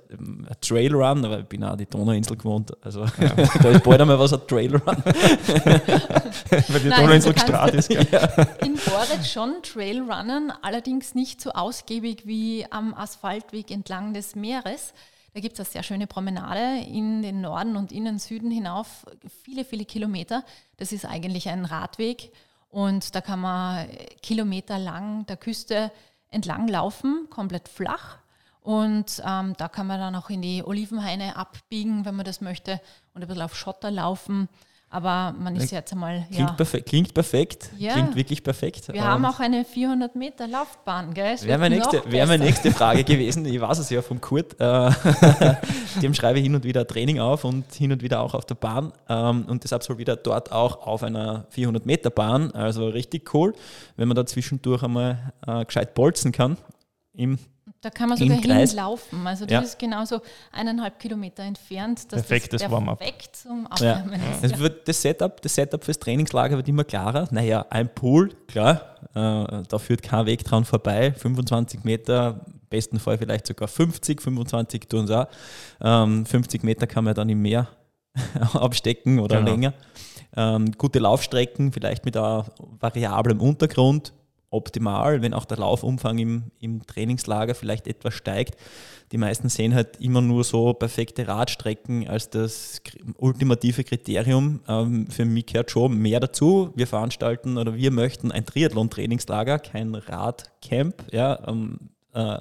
[0.50, 2.72] ein Trailrun, aber ich bin auch die Donauinsel gewohnt.
[2.84, 3.06] Also
[3.62, 4.82] da ist bald einmal was ein Trailrun.
[4.86, 7.92] Weil die Donauinsel gestrahlt ist.
[7.92, 14.94] In Boret schon Trailrunnen, allerdings nicht so ausgiebig wie am Asphaltweg entlang des Meeres.
[15.36, 19.06] Da gibt es eine sehr schöne Promenade in den Norden und in den Süden hinauf,
[19.44, 20.44] viele, viele Kilometer.
[20.78, 22.32] Das ist eigentlich ein Radweg
[22.70, 23.88] und da kann man
[24.22, 25.92] kilometerlang der Küste
[26.30, 28.18] entlang laufen, komplett flach.
[28.62, 32.80] Und ähm, da kann man dann auch in die Olivenhaine abbiegen, wenn man das möchte,
[33.14, 34.48] und ein bisschen auf Schotter laufen.
[34.92, 36.26] Aber man ist jetzt einmal.
[36.32, 36.56] Klingt, ja.
[36.56, 37.70] perfekt, klingt perfekt.
[37.78, 37.94] Ja.
[37.94, 38.92] Klingt wirklich perfekt.
[38.92, 41.38] Wir haben auch eine 400 Meter Laufbahn, gell?
[41.44, 43.46] Wäre meine, nächste, wär meine nächste Frage gewesen.
[43.46, 44.60] Ich weiß es ja vom Kurt.
[44.60, 44.92] Äh,
[46.02, 48.56] dem schreibe ich hin und wieder Training auf und hin und wieder auch auf der
[48.56, 48.92] Bahn.
[49.08, 52.52] Ähm, und das absolviert er dort auch auf einer 400 Meter Bahn.
[52.52, 53.54] Also richtig cool,
[53.96, 56.58] wenn man da zwischendurch einmal äh, gescheit bolzen kann
[57.14, 57.38] im
[57.82, 59.26] da kann man sogar hinlaufen.
[59.26, 59.60] Also das ja.
[59.62, 60.22] ist genauso
[60.52, 62.12] eineinhalb Kilometer entfernt.
[62.12, 63.00] Das Perfektes ist Warm-up.
[63.00, 64.20] Perfekt zum Aufwärmen.
[64.20, 64.48] Ja.
[64.48, 64.54] Ja.
[64.54, 67.28] Also das, Setup, das Setup fürs Trainingslager wird immer klarer.
[67.32, 71.14] Naja, ein Pool, klar, äh, da führt kein Weg dran vorbei.
[71.14, 75.28] 25 Meter, im besten Fall vielleicht sogar 50, 25 tun sie auch.
[75.82, 77.70] Ähm, 50 Meter kann man dann im Meer
[78.54, 79.52] abstecken oder genau.
[79.52, 79.74] länger.
[80.36, 82.44] Ähm, gute Laufstrecken, vielleicht mit einem
[82.80, 84.14] variablen Untergrund
[84.52, 88.56] optimal, wenn auch der Laufumfang im, im Trainingslager vielleicht etwas steigt.
[89.12, 92.82] Die meisten sehen halt immer nur so perfekte Radstrecken als das
[93.18, 94.62] ultimative Kriterium.
[94.68, 96.72] Ähm, für mich gehört schon mehr dazu.
[96.76, 101.12] Wir veranstalten oder wir möchten ein Triathlon-Trainingslager, kein Radcamp.
[101.12, 101.80] Ja, ähm,
[102.14, 102.40] äh,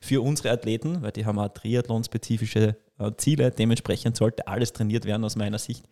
[0.00, 3.50] für unsere Athleten, weil die haben auch Triathlon-spezifische äh, Ziele.
[3.50, 5.84] Dementsprechend sollte alles trainiert werden aus meiner Sicht.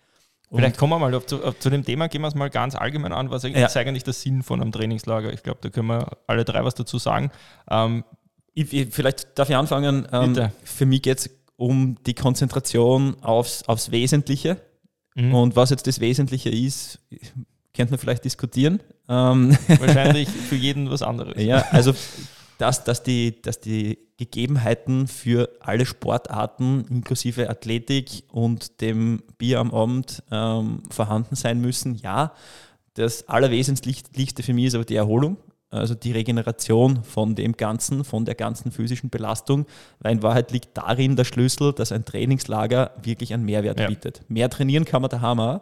[0.51, 2.75] Vielleicht kommen wir mal auf, zu, auf, zu, dem Thema, gehen wir es mal ganz
[2.75, 3.31] allgemein an.
[3.31, 3.67] Was ja.
[3.67, 5.33] ist eigentlich der Sinn von einem Trainingslager?
[5.33, 7.31] Ich glaube, da können wir alle drei was dazu sagen.
[7.69, 8.05] Ähm,
[8.53, 10.07] ich, ich, vielleicht darf ich anfangen.
[10.13, 14.61] Ähm, für mich geht es um die Konzentration aufs, aufs Wesentliche.
[15.15, 15.35] Mhm.
[15.35, 17.01] Und was jetzt das Wesentliche ist,
[17.75, 18.81] könnte man vielleicht diskutieren.
[19.09, 21.43] Ähm Wahrscheinlich für jeden was anderes.
[21.43, 21.95] Ja, also
[22.59, 29.73] dass, dass, die, dass die Gegebenheiten für alle Sportarten inklusive Athletik und dem Bier am
[29.73, 31.97] Abend ähm, vorhanden sein müssen.
[31.97, 32.33] Ja,
[32.95, 35.39] das Allerwesentlichste für mich ist aber die Erholung,
[35.71, 39.67] also die Regeneration von dem Ganzen, von der ganzen physischen Belastung,
[39.99, 43.89] weil in Wahrheit liegt darin der Schlüssel, dass ein Trainingslager wirklich einen Mehrwert ja.
[43.89, 44.23] bietet.
[44.29, 45.61] Mehr trainieren kann man daheim auch,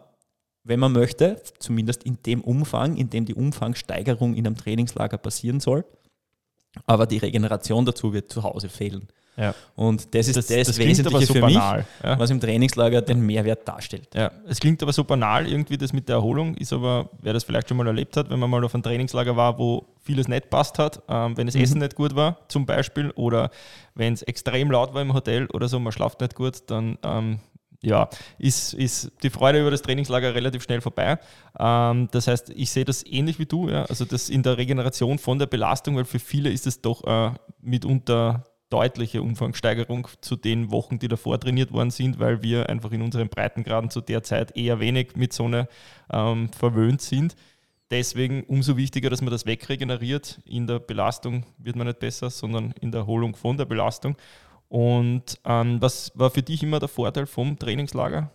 [0.64, 5.58] wenn man möchte, zumindest in dem Umfang, in dem die Umfangssteigerung in einem Trainingslager passieren
[5.58, 5.84] soll
[6.86, 9.08] aber die Regeneration dazu wird zu Hause fehlen.
[9.36, 9.54] Ja.
[9.74, 12.18] Und das ist das, das, das Wesentliche so für banal, mich, ja.
[12.18, 14.08] was im Trainingslager den Mehrwert darstellt.
[14.14, 17.44] Ja, es klingt aber so banal irgendwie, das mit der Erholung ist aber, wer das
[17.44, 20.50] vielleicht schon mal erlebt hat, wenn man mal auf einem Trainingslager war, wo vieles nicht
[20.50, 21.62] passt hat, ähm, wenn das mhm.
[21.62, 23.50] Essen nicht gut war zum Beispiel oder
[23.94, 27.38] wenn es extrem laut war im Hotel oder so, man schlaft nicht gut, dann ähm,
[27.82, 31.18] ja, ist, ist die Freude über das Trainingslager relativ schnell vorbei.
[31.58, 35.18] Ähm, das heißt, ich sehe das ähnlich wie du, ja, also das in der Regeneration
[35.18, 40.70] von der Belastung, weil für viele ist es doch äh, mitunter deutliche Umfangssteigerung zu den
[40.70, 44.56] Wochen, die davor trainiert worden sind, weil wir einfach in unseren Breitengraden zu der Zeit
[44.56, 45.68] eher wenig mit Sonne
[46.10, 47.36] ähm, verwöhnt sind.
[47.90, 50.40] Deswegen umso wichtiger, dass man das wegregeneriert.
[50.46, 54.16] In der Belastung wird man nicht besser, sondern in der Erholung von der Belastung.
[54.72, 58.30] Und ähm, was war für dich immer der Vorteil vom Trainingslager?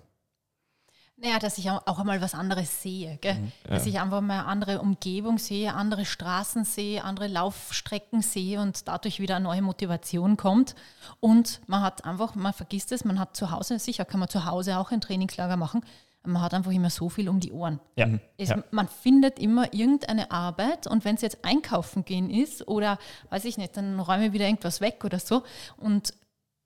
[1.16, 3.18] Naja, dass ich auch einmal was anderes sehe.
[3.22, 3.34] Gell?
[3.34, 3.70] Mhm, ja.
[3.72, 8.88] Dass ich einfach mal eine andere Umgebung sehe, andere Straßen sehe, andere Laufstrecken sehe und
[8.88, 10.76] dadurch wieder eine neue Motivation kommt.
[11.20, 14.46] Und man hat einfach, man vergisst es, man hat zu Hause, sicher kann man zu
[14.46, 15.82] Hause auch ein Trainingslager machen,
[16.24, 17.80] man hat einfach immer so viel um die Ohren.
[17.96, 18.10] Ja.
[18.38, 18.64] Es, ja.
[18.70, 23.00] Man findet immer irgendeine Arbeit und wenn es jetzt einkaufen gehen ist oder
[23.32, 25.44] weiß ich nicht, dann räume ich wieder irgendwas weg oder so.
[25.78, 26.14] Und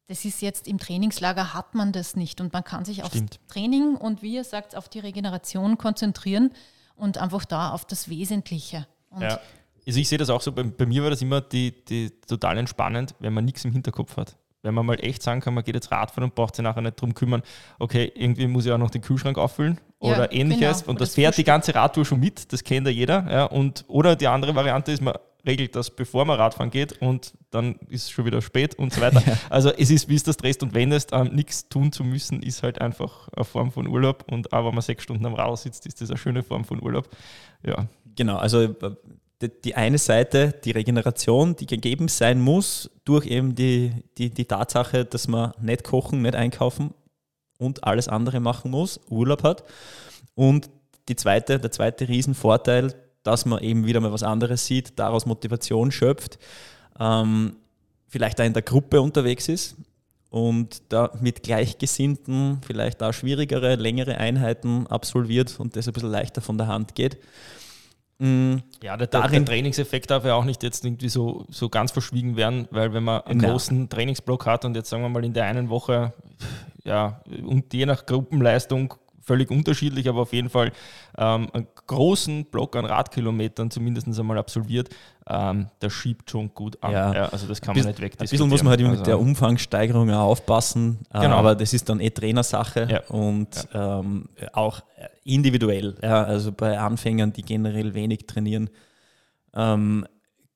[0.08, 3.96] das ist jetzt im Trainingslager hat man das nicht und man kann sich aufs Training
[3.96, 6.52] und wie ihr sagt, auf die Regeneration konzentrieren
[6.96, 8.86] und einfach da auf das Wesentliche.
[9.10, 9.40] Und ja.
[9.88, 12.58] Also ich sehe das auch so, bei, bei mir war das immer die, die, total
[12.58, 14.38] entspannend, wenn man nichts im Hinterkopf hat.
[14.64, 17.02] Wenn man mal echt sagen kann, man geht jetzt Radfahren und braucht sich nachher nicht
[17.02, 17.42] drum kümmern,
[17.80, 20.82] okay, irgendwie muss ich auch noch den Kühlschrank auffüllen Ja, oder ähnliches.
[20.82, 20.92] genau.
[20.92, 23.26] Und das das fährt die ganze Radtour schon mit, das kennt ja jeder.
[23.32, 23.46] Ja.
[23.46, 27.76] Und, oder die andere Variante ist, man regelt das, bevor man Radfahren geht und dann
[27.90, 29.24] ist es schon wieder spät und so weiter.
[29.50, 32.64] Also es ist, wie es das drehst und wendest, ähm, nichts tun zu müssen, ist
[32.64, 34.26] halt einfach eine Form von Urlaub.
[34.32, 36.82] Und auch wenn man sechs Stunden am Rad sitzt, ist das eine schöne Form von
[36.82, 37.10] Urlaub.
[37.66, 38.74] Ja, Genau, also äh,
[39.42, 44.46] die, die eine Seite, die Regeneration, die gegeben sein muss, durch eben die, die, die
[44.46, 46.94] Tatsache, dass man nicht kochen, nicht einkaufen
[47.58, 49.64] und alles andere machen muss, Urlaub hat.
[50.36, 50.70] Und
[51.10, 55.92] die zweite, der zweite Riesenvorteil, dass man eben wieder mal was anderes sieht, daraus Motivation
[55.92, 56.40] schöpft,
[57.00, 57.56] ähm,
[58.08, 59.76] vielleicht da in der Gruppe unterwegs ist
[60.30, 66.42] und da mit Gleichgesinnten vielleicht auch schwierigere, längere Einheiten absolviert und das ein bisschen leichter
[66.42, 67.18] von der Hand geht.
[68.20, 71.70] Mm, Ja, der, der, Darin- der Trainingseffekt darf ja auch nicht jetzt irgendwie so, so
[71.70, 73.50] ganz verschwiegen werden, weil wenn man einen Ja.
[73.52, 76.14] großen Trainingsblock hat und jetzt sagen wir mal in der einen Woche,
[76.84, 80.72] ja, und je nach Gruppenleistung völlig unterschiedlich, aber auf jeden Fall
[81.18, 84.90] ähm, einen großen Block an Radkilometern zumindest einmal absolviert,
[85.28, 86.92] ähm, das schiebt schon gut an.
[86.92, 87.12] Ja.
[87.30, 89.14] also das kann Ein man bisschen- nicht Ein bisschen muss man halt immer mit der
[89.16, 91.36] Also, Umfangssteigerung auch aufpassen, äh, Genau.
[91.38, 93.02] aber das ist dann eh Trainersache Ja.
[93.16, 94.82] und Ähm, auch
[95.24, 95.96] individuell.
[96.02, 98.70] Ja, also bei Anfängern, die generell wenig trainieren,
[99.54, 100.06] ähm,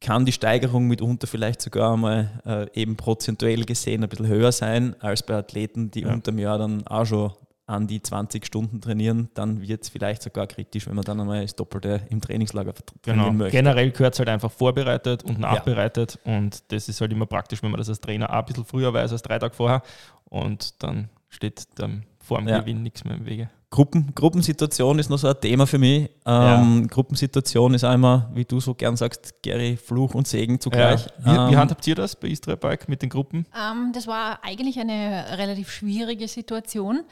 [0.01, 4.95] kann die Steigerung mitunter vielleicht sogar einmal äh, eben prozentuell gesehen ein bisschen höher sein
[4.99, 6.13] als bei Athleten, die Ja.
[6.13, 7.31] unter dem Jahr dann auch schon
[7.67, 9.29] an die 20 Stunden trainieren.
[9.33, 13.25] Dann wird es vielleicht sogar kritisch, wenn man dann einmal das Doppelte im Trainingslager trainieren
[13.25, 13.31] Genau.
[13.33, 13.57] möchte.
[13.57, 17.71] Generell gehört es halt einfach vorbereitet und nachbereitet und das ist halt immer praktisch, wenn
[17.71, 19.81] man das als Trainer auch ein bisschen früher weiß als drei Tage vorher
[20.25, 23.49] und dann steht dem Formgewinn nichts mehr im Wege.
[23.69, 26.09] Gruppen, Gruppensituation ist noch so ein Thema für mich.
[26.25, 31.05] Ähm, Gruppensituation ist einmal, wie du so gern sagst, Gary, Fluch und Segen zugleich.
[31.05, 31.11] Ja.
[31.25, 33.45] Wie, wie Ähm, handhabt ihr das bei Istria Bike mit den Gruppen?
[33.53, 37.03] Ähm, das war eigentlich eine relativ schwierige Situation,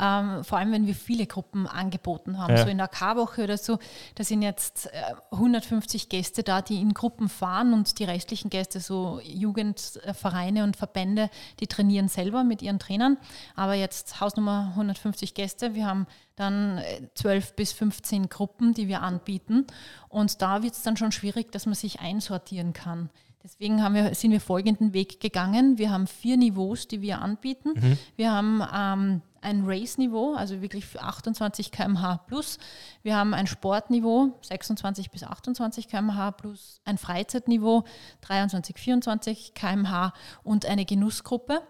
[0.00, 2.54] ähm, vor allem wenn wir viele Gruppen angeboten haben.
[2.54, 2.64] Ja.
[2.64, 3.78] So in der K-Woche oder so,
[4.16, 4.90] da sind jetzt äh,
[5.30, 11.30] 150 Gäste da, die in Gruppen fahren und die restlichen Gäste, so Jugendvereine und Verbände,
[11.60, 13.16] die trainieren selber mit ihren Trainern.
[13.56, 15.74] Aber jetzt Hausnummer 150 Gäste.
[15.74, 15.99] Wir haben
[16.36, 19.66] dann äh, 12 bis 15 Gruppen, die wir anbieten.
[20.08, 23.10] Und da wird es dann schon schwierig, dass man sich einsortieren kann.
[23.42, 25.78] Deswegen haben wir, sind wir folgenden Weg gegangen.
[25.78, 27.70] Wir haben vier Niveaus, die wir anbieten.
[28.16, 32.58] Wir haben ähm, ein Race-Niveau, also wirklich für 28 km/h plus.
[33.02, 36.80] Wir haben ein Sportniveau, 26 bis 28 km/h plus.
[36.84, 37.84] Ein Freizeitniveau,
[38.22, 41.62] 23, 24 km/h und eine Genussgruppe.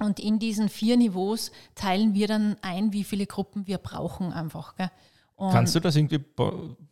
[0.00, 4.74] Und in diesen vier Niveaus teilen wir dann ein, wie viele Gruppen wir brauchen einfach.
[5.36, 6.20] Kannst du das irgendwie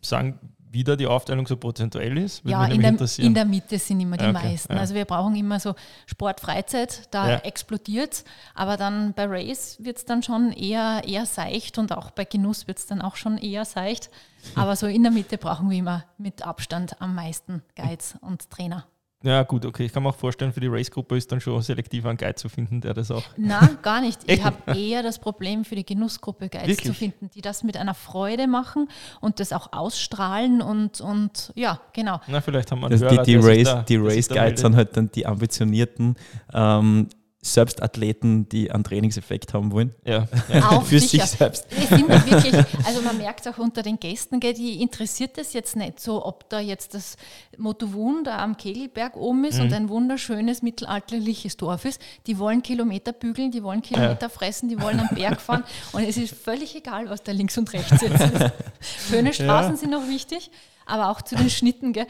[0.01, 0.39] sagen,
[0.69, 2.45] wie da die Aufteilung so prozentuell ist?
[2.45, 4.73] Würde ja, in der, in der Mitte sind immer die Okay, meisten.
[4.75, 4.81] ja.
[4.81, 5.75] Also wir brauchen immer so
[6.07, 7.37] Sport, Freizeit, da Ja.
[7.39, 12.25] explodiert Aber dann bei Race wird es dann schon eher, eher seicht und auch bei
[12.25, 14.11] Genuss wird es dann auch schon eher seicht.
[14.55, 18.87] Aber so in der Mitte brauchen wir immer mit Abstand am meisten Guides und Trainer.
[19.23, 19.85] Ja, gut, okay.
[19.87, 22.49] Ich kann mir auch vorstellen, für die Race-Gruppe ist dann schon selektiv ein Guide zu
[22.49, 23.23] finden, der das auch.
[23.37, 24.21] Na, gar nicht.
[24.31, 26.87] Ich habe eher das Problem für die Genussgruppe Guides Wirklich?
[26.87, 28.89] zu finden, die das mit einer Freude machen
[29.21, 32.21] und das auch ausstrahlen und, und ja, genau.
[32.29, 34.77] Na, vielleicht haben wir einen Also Hörer, die, die Race, da- die Race Guides sind
[34.77, 36.17] halt dann die ambitionierten
[36.53, 37.09] ähm,
[37.53, 39.95] Selbstathleten, die einen Trainingseffekt haben wollen.
[40.05, 40.69] Ja, ja.
[40.71, 41.27] Auch Für sicher.
[41.27, 41.67] sich selbst.
[41.71, 42.55] Wirklich,
[42.85, 46.49] also man merkt auch unter den Gästen, gell, die interessiert das jetzt nicht so, ob
[46.51, 47.17] da jetzt das
[47.59, 49.65] Motovun da am Kegelberg oben ist Mhm.
[49.65, 52.01] und ein wunderschönes mittelalterliches Dorf ist.
[52.27, 56.17] Die wollen Kilometer bügeln, die wollen Kilometer fressen, die wollen am Berg fahren und es
[56.17, 58.53] ist völlig egal, was da links und rechts jetzt ist.
[59.11, 59.77] Schöne Straßen Ja.
[59.77, 60.51] sind noch wichtig,
[60.87, 62.07] aber auch zu den Schnitten, gell,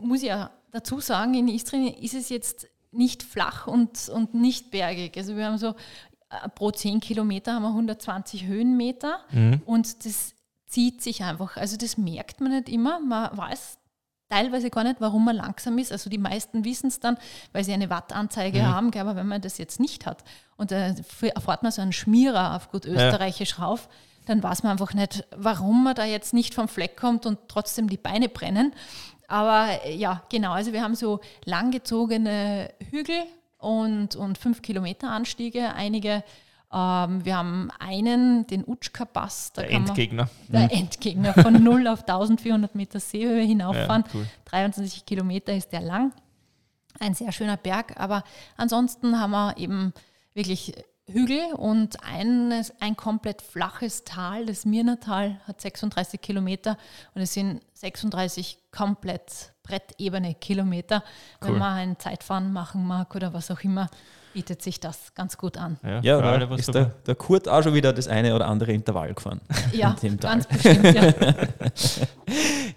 [0.00, 4.70] muss ich ja dazu sagen, in Istrien ist es jetzt nicht flach und, und nicht
[4.70, 5.16] bergig.
[5.16, 5.68] Also wir haben so
[6.30, 9.20] äh, pro 10 Kilometer haben wir 120 Höhenmeter
[9.66, 10.34] und das
[10.66, 11.56] zieht sich einfach.
[11.56, 13.00] Also das merkt man nicht immer.
[13.00, 13.78] Man weiß
[14.28, 15.90] teilweise gar nicht, warum man langsam ist.
[15.92, 17.16] Also die meisten wissen es dann,
[17.52, 20.22] weil sie eine Wattanzeige haben, gell, aber wenn man das jetzt nicht hat
[20.58, 23.88] und äh, f- erfährt man so einen Schmierer auf gut österreichisch rauf,
[24.26, 27.88] dann weiß man einfach nicht, warum man da jetzt nicht vom Fleck kommt und trotzdem
[27.88, 28.74] die Beine brennen.
[29.28, 33.22] Aber äh, ja, genau, also wir haben so langgezogene Hügel
[33.58, 36.24] und, und fünf Kilometer Anstiege, einige.
[36.72, 40.28] Ähm, wir haben einen, den Utschka-Pass, Der kann man- Endgegner.
[40.48, 44.04] der Endgegner von 0 auf 1400 Meter Seehöhe hinauffahren.
[44.08, 44.26] Ja, cool.
[44.46, 46.12] 23 Kilometer ist der lang.
[47.00, 48.22] Ein sehr schöner Berg, aber
[48.56, 49.92] ansonsten haben wir eben
[50.34, 50.72] wirklich
[51.10, 56.76] Hügel und ein, ein komplett flaches Tal, das Mirnatal, hat 36 Kilometer
[57.14, 61.02] und es sind 36 komplett brettebene Kilometer.
[61.40, 61.52] Cool.
[61.52, 63.88] Wenn man ein Zeitfahren machen mag oder was auch immer,
[64.32, 65.78] bietet sich das ganz gut an.
[65.82, 69.14] Ja, ja da ist der, der, Kurt auch schon wieder das eine oder andere Intervall
[69.14, 69.40] gefahren.
[69.72, 71.12] Ja, ganz bestimmt, ja.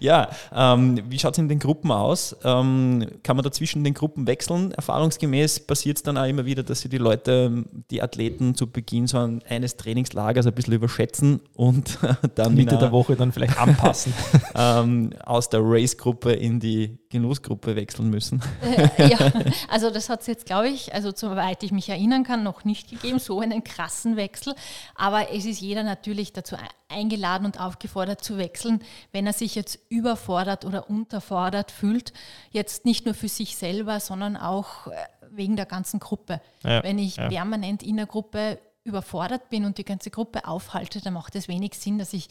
[0.00, 2.36] ja, ähm, wie schaut es in den Gruppen aus?
[2.44, 4.72] Ähm, kann man da zwischen den Gruppen wechseln?
[4.72, 9.06] Erfahrungsgemäß passiert es dann auch immer wieder, dass sie die Leute, die Athleten zu Beginn
[9.06, 11.98] so eines Trainingslagers ein bisschen überschätzen und
[12.34, 14.12] dann Mitte der Woche dann vielleicht anpassen.
[14.54, 18.42] ähm, aus der Race-Gruppe in die Genussgruppe wechseln müssen.
[18.62, 19.18] Äh, ja,
[19.68, 22.88] also das hat es jetzt, glaube ich, also soweit ich mich erinnern kann, noch nicht
[22.88, 24.54] gegeben, so einen krassen Wechsel.
[24.94, 26.56] Aber es ist jeder natürlich dazu
[26.88, 32.12] eingeladen und aufgefordert zu wechseln, wenn er sich jetzt überfordert oder unterfordert fühlt.
[32.52, 34.92] Jetzt nicht nur für sich selber, sondern auch äh,
[35.30, 36.40] wegen der ganzen Gruppe.
[36.62, 37.28] Ja, wenn ich ja.
[37.28, 41.74] permanent in der Gruppe überfordert bin und die ganze Gruppe aufhalte, dann macht es wenig
[41.74, 42.28] Sinn, dass ich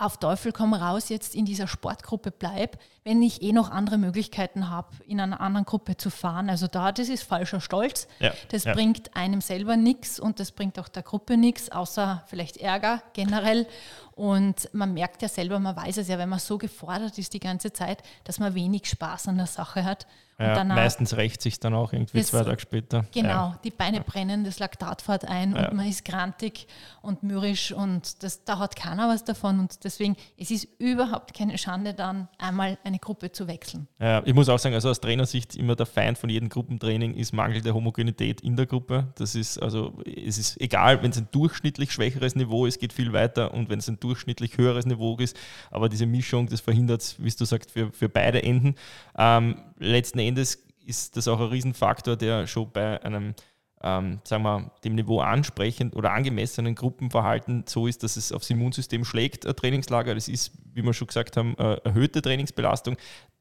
[0.00, 4.70] auf Teufel komm raus jetzt in dieser Sportgruppe bleibe, wenn ich eh noch andere Möglichkeiten
[4.70, 6.48] habe, in einer anderen Gruppe zu fahren.
[6.48, 8.08] Also da, das ist falscher Stolz.
[8.18, 8.72] Ja, das ja.
[8.72, 13.66] bringt einem selber nichts und das bringt auch der Gruppe nichts, außer vielleicht Ärger generell.
[14.12, 17.40] Und man merkt ja selber, man weiß es ja, wenn man so gefordert ist die
[17.40, 20.06] ganze Zeit, dass man wenig Spaß an der Sache hat.
[20.40, 23.04] Ja, danach, meistens rächt sich dann auch irgendwie das, zwei Tage später.
[23.12, 23.58] Genau, ja.
[23.62, 25.68] die Beine brennen, das Laktat fährt ein ja.
[25.68, 26.66] und man ist grantig
[27.02, 29.60] und mürrisch und das, da hat keiner was davon.
[29.60, 33.86] Und deswegen, es ist überhaupt keine Schande, dann einmal eine Gruppe zu wechseln.
[33.98, 37.32] Ja, ich muss auch sagen, also aus Trainersicht immer der Feind von jedem Gruppentraining ist
[37.32, 39.08] Mangel der Homogenität in der Gruppe.
[39.16, 43.12] Das ist also, es ist egal, wenn es ein durchschnittlich schwächeres Niveau ist, geht viel
[43.12, 45.36] weiter und wenn es ein durchschnittlich höheres Niveau ist,
[45.70, 48.74] aber diese Mischung, das verhindert, wie du sagst, für, für beide Enden.
[49.18, 53.34] Ähm, letzten Endes ist das auch ein Riesenfaktor, der schon bei einem,
[53.82, 59.04] ähm, sagen wir, dem Niveau ansprechend oder angemessenen Gruppenverhalten so ist, dass es aufs Immunsystem
[59.04, 60.14] schlägt, ein Trainingslager.
[60.14, 62.96] Das ist, wie wir schon gesagt haben, erhöhte Trainingsbelastung.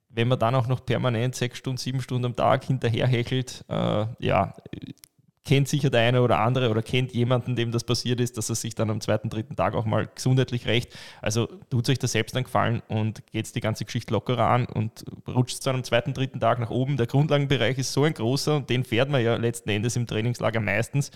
[0.09, 4.53] Wenn man dann auch noch permanent sechs Stunden, sieben Stunden am Tag hinterherhechelt, äh, ja,
[5.49, 8.55] kennt sicher der eine oder andere oder kennt jemanden, dem das passiert ist, dass er
[8.55, 10.95] sich dann am zweiten, dritten Tag auch mal gesundheitlich rächt.
[11.23, 15.05] Also tut euch das selbst dann gefallen und geht die ganze Geschichte lockerer an und
[15.27, 16.97] rutscht dann am zweiten, dritten Tag nach oben.
[16.97, 20.59] Der Grundlagenbereich ist so ein großer und den fährt man ja letzten Endes im Trainingslager
[20.59, 21.09] meistens,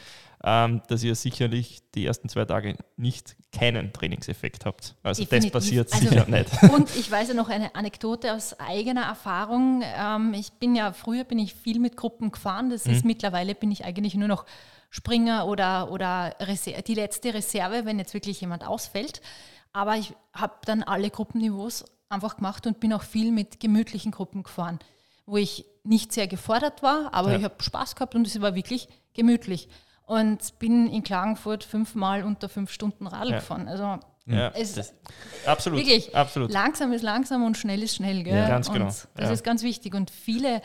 [0.45, 4.95] ähm, dass ihr sicherlich die ersten zwei Tage nicht keinen Trainingseffekt habt.
[5.01, 5.51] Also Definitiv.
[5.51, 6.63] das passiert also, sicher nicht.
[6.73, 9.84] Und ich weiß ja noch eine Anekdote aus eigener Erfahrung.
[9.84, 12.69] Ähm, ich bin ja, früher bin ich viel mit Gruppen gefahren.
[12.69, 13.10] Das ist mhm.
[13.10, 14.45] mittlerweile bin ich eigentlich nur noch
[14.89, 16.36] Springer oder, oder
[16.86, 19.21] die letzte Reserve, wenn jetzt wirklich jemand ausfällt.
[19.71, 24.43] Aber ich habe dann alle Gruppenniveaus einfach gemacht und bin auch viel mit gemütlichen Gruppen
[24.43, 24.79] gefahren,
[25.25, 27.38] wo ich nicht sehr gefordert war, aber ja.
[27.39, 29.67] ich habe Spaß gehabt und es war wirklich gemütlich
[30.06, 33.39] und bin in Klagenfurt fünfmal unter fünf Stunden Radl ja.
[33.39, 33.68] gefahren.
[33.68, 34.94] Also ja, es
[35.46, 36.52] absolut, wirklich absolut.
[36.52, 38.24] Langsam ist langsam und schnell ist schnell.
[38.24, 38.36] Gell?
[38.36, 38.86] Ja, ganz genau.
[38.86, 39.32] Und das ja.
[39.32, 39.94] ist ganz wichtig.
[39.94, 40.62] Und viele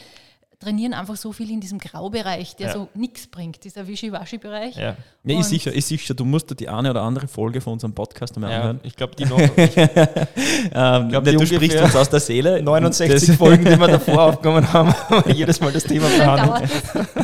[0.60, 2.72] trainieren einfach so viel in diesem Graubereich, der ja.
[2.72, 4.76] so nichts bringt, dieser Wischiwaschi-Bereich.
[4.76, 4.96] Ja.
[5.22, 7.94] Nee, ist sicher, ist sicher, du musst dir die eine oder andere Folge von unserem
[7.94, 8.80] Podcast mal ja, anhören.
[8.82, 9.38] Ich glaube, die noch.
[9.38, 12.60] ich ähm, glaub, die du sprichst uns aus der Seele.
[12.60, 14.94] 69 Folgen, die wir davor aufgenommen haben,
[15.32, 16.70] jedes Mal das Thema behandelt.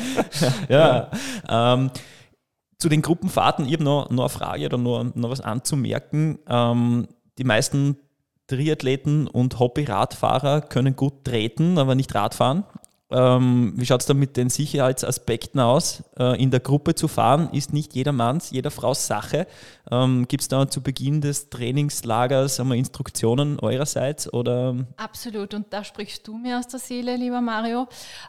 [0.69, 1.11] ja.
[1.49, 1.91] Ähm,
[2.79, 6.39] zu den Gruppenfahrten, ich habe noch, noch eine Frage oder noch, noch was anzumerken.
[6.49, 7.97] Ähm, die meisten
[8.47, 12.65] Triathleten und Hobby-Radfahrer können gut treten, aber nicht Radfahren.
[13.15, 16.03] Ähm, wie schaut es da mit den Sicherheitsaspekten aus?
[16.19, 19.47] Äh, in der Gruppe zu fahren ist nicht jedermanns, jeder Frau's Sache.
[19.89, 24.33] Ähm, Gibt es da zu Beginn des Trainingslagers einmal Instruktionen eurerseits?
[24.33, 24.75] Oder?
[24.97, 27.87] Absolut, und da sprichst du mir aus der Seele, lieber Mario.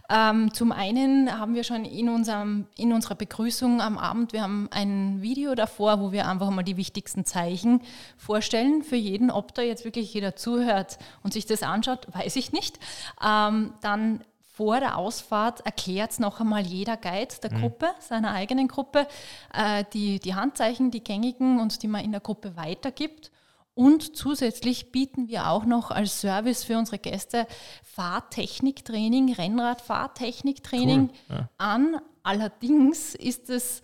[0.08, 4.68] Ähm, zum einen haben wir schon in, unserem, in unserer Begrüßung am Abend, wir haben
[4.70, 7.82] ein Video davor, wo wir einfach mal die wichtigsten Zeichen
[8.18, 9.32] vorstellen für jeden.
[9.32, 12.78] Ob da jetzt wirklich jeder zuhört und sich das anschaut, weiß ich nicht.
[13.26, 14.22] Ähm, dann
[14.56, 17.62] vor der Ausfahrt erklärt es noch einmal jeder Guide der mhm.
[17.62, 19.06] Gruppe, seiner eigenen Gruppe,
[19.54, 23.32] äh, die, die Handzeichen, die gängigen und die man in der Gruppe weitergibt.
[23.74, 27.48] Und zusätzlich bieten wir auch noch als Service für unsere Gäste
[27.84, 31.50] Fahrtechniktraining, Rennradfahrtechniktraining cool, ja.
[31.58, 31.98] an.
[32.24, 33.82] Allerdings ist es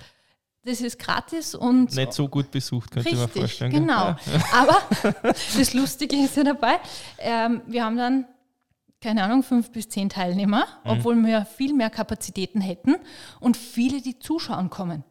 [0.64, 1.96] das ist gratis und.
[1.96, 3.72] Nicht so gut besucht, könnte richtig, ich mir vorstellen.
[3.72, 3.94] Genau.
[3.94, 4.18] Ja.
[4.54, 4.78] Aber
[5.58, 6.80] das Lustige ist ja dabei,
[7.18, 8.26] ähm, wir haben dann
[9.02, 10.92] keine Ahnung, fünf bis zehn Teilnehmer, mhm.
[10.92, 12.96] obwohl wir viel mehr Kapazitäten hätten
[13.40, 15.04] und viele, die zuschauen kommen.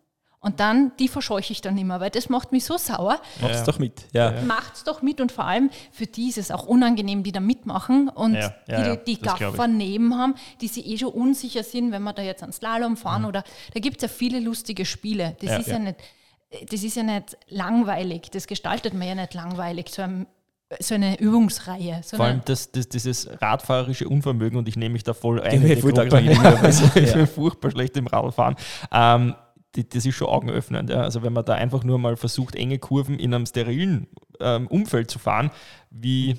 [0.43, 3.21] Und dann, die verscheuche ich dann immer, weil das macht mich so sauer.
[3.43, 3.65] Mach's ja.
[3.65, 4.07] doch mit.
[4.15, 4.33] Ja.
[4.33, 4.43] ja.
[4.43, 8.09] Macht's doch mit und vor allem für die ist es auch unangenehm, die da mitmachen
[8.09, 12.03] und ja, ja, die, die Gaffer neben haben, die sich eh schon unsicher sind, wenn
[12.03, 13.29] wir da jetzt an Slalom fahren mhm.
[13.29, 15.37] oder da gibt es ja viele lustige Spiele.
[15.43, 15.97] Das ist ja, nicht,
[16.71, 20.27] das ist ja nicht langweilig, das gestaltet man ja nicht langweilig, so ein
[20.79, 22.01] so eine Übungsreihe.
[22.05, 25.67] So Vor allem das, das, dieses radfahrerische Unvermögen und ich nehme mich da voll ein.
[25.67, 26.01] Ich, Gruppe,
[26.63, 28.55] also, ich bin furchtbar schlecht im Radfahren.
[28.93, 29.35] Ähm,
[29.75, 30.91] die, das ist schon augenöffnend.
[30.91, 31.03] Ja.
[31.03, 34.07] Also wenn man da einfach nur mal versucht, enge Kurven in einem sterilen
[34.41, 35.51] ähm, Umfeld zu fahren,
[35.91, 36.37] wie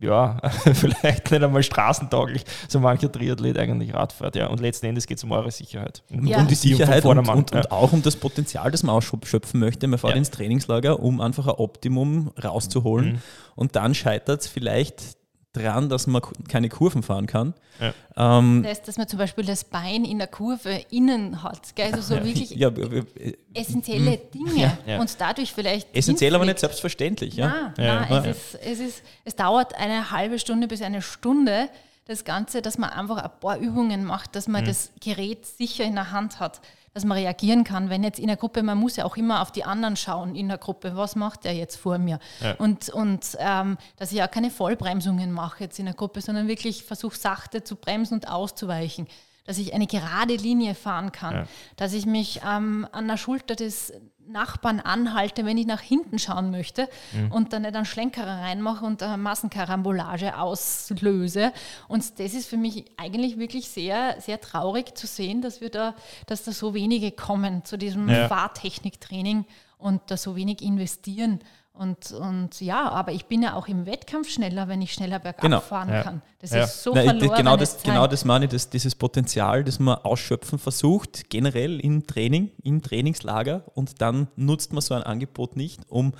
[0.00, 0.38] ja,
[0.72, 4.36] vielleicht nicht einmal straßentauglich, so mancher Triathlet eigentlich Radfahrt.
[4.36, 4.48] Ja.
[4.48, 6.02] Und letzten Endes geht es um eure Sicherheit.
[6.10, 6.38] Und ja.
[6.38, 9.86] um die Sicherheit und, und, und, auch um das Potenzial, das man ausschöpfen möchte.
[9.86, 10.18] Man fährt ja.
[10.18, 13.14] ins Trainingslager, um einfach ein Optimum rauszuholen.
[13.14, 13.18] Mhm.
[13.54, 15.16] Und dann scheitert es vielleicht
[15.56, 17.54] dran, dass man keine Kurven fahren kann.
[17.80, 18.38] Ja.
[18.38, 21.74] Ähm, das heißt, dass man zum Beispiel das Bein in der Kurve innen hat.
[21.74, 21.92] Gell?
[21.92, 22.24] Also so ja.
[22.24, 22.70] wirklich ja,
[23.54, 24.18] essentielle hm.
[24.32, 25.94] Dinge und dadurch vielleicht.
[25.94, 27.34] Essentiell, aber nicht selbstverständlich.
[27.34, 27.72] Ja?
[27.76, 31.68] Nein, nein es, ist, es, ist, es dauert eine halbe Stunde bis eine Stunde,
[32.06, 34.68] das Ganze, dass man einfach ein paar Übungen macht, dass man mhm.
[34.68, 36.60] das Gerät sicher in der Hand hat
[36.96, 37.90] dass man reagieren kann.
[37.90, 40.48] Wenn jetzt in der Gruppe, man muss ja auch immer auf die anderen schauen in
[40.48, 42.18] der Gruppe, was macht der jetzt vor mir?
[42.40, 42.54] Ja.
[42.54, 46.84] Und, und ähm, dass ich auch keine Vollbremsungen mache jetzt in der Gruppe, sondern wirklich
[46.84, 49.06] versuche, sachte zu bremsen und auszuweichen
[49.44, 51.46] dass ich eine gerade Linie fahren kann, ja.
[51.76, 53.92] dass ich mich ähm, an der Schulter des
[54.28, 57.32] Nachbarn anhalte, wenn ich nach hinten schauen möchte mhm.
[57.32, 61.52] und dann nicht einen Schlenker reinmache und eine Massenkarambolage auslöse.
[61.88, 65.94] Und das ist für mich eigentlich wirklich sehr, sehr traurig zu sehen, dass wir da,
[66.26, 68.28] dass da so wenige kommen zu diesem ja.
[68.28, 69.44] Fahrtechniktraining
[69.78, 71.40] und da so wenig investieren.
[71.78, 75.42] Und, und ja, aber ich bin ja auch im Wettkampf schneller, wenn ich schneller bergab
[75.42, 75.60] genau.
[75.60, 76.02] fahren ja.
[76.02, 76.22] kann.
[76.38, 76.64] Das ja.
[76.64, 77.84] ist so Nein, genau das, Zeit.
[77.84, 82.80] genau das meine ich, das, dieses Potenzial, das man ausschöpfen versucht, generell im Training, im
[82.80, 86.12] Trainingslager und dann nutzt man so ein Angebot nicht, um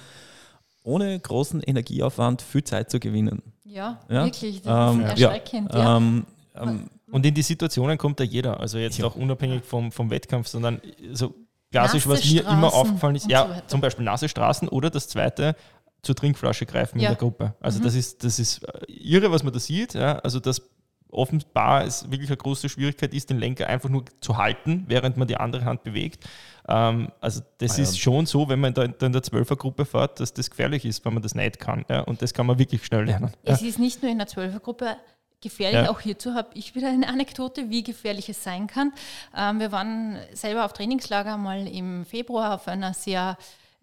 [0.82, 3.42] ohne großen Energieaufwand viel Zeit zu gewinnen.
[3.64, 4.24] Ja, ja?
[4.24, 5.72] wirklich, das ähm, ist erschreckend.
[5.72, 9.90] Ja, ähm, ähm, und in die Situationen kommt ja jeder, also jetzt auch unabhängig vom,
[9.90, 10.80] vom Wettkampf, sondern
[11.12, 11.34] so
[11.80, 15.56] klassisch, was mir immer aufgefallen ist, ja, so zum Beispiel nasse Straßen oder das zweite,
[16.02, 17.08] zur Trinkflasche greifen ja.
[17.08, 17.54] in der Gruppe.
[17.60, 17.84] Also mhm.
[17.84, 19.94] das ist, das ist äh, irre, was man da sieht.
[19.94, 20.18] Ja?
[20.20, 20.62] Also das
[21.10, 25.28] offenbar es wirklich eine große Schwierigkeit ist, den Lenker einfach nur zu halten, während man
[25.28, 26.24] die andere Hand bewegt.
[26.68, 27.82] Ähm, also das ah, ja.
[27.82, 31.14] ist schon so, wenn man da in der Zwölfergruppe fährt, dass das gefährlich ist, wenn
[31.14, 31.84] man das nicht kann.
[31.88, 32.00] Ja?
[32.00, 33.32] Und das kann man wirklich schnell lernen.
[33.42, 33.68] Es ja.
[33.68, 34.96] ist nicht nur in der Zwölfergruppe
[35.40, 35.84] gefährlich.
[35.84, 35.90] Ja.
[35.90, 38.92] Auch hierzu habe ich wieder eine Anekdote, wie gefährlich es sein kann.
[39.36, 43.36] Ähm, wir waren selber auf Trainingslager mal im Februar auf einer sehr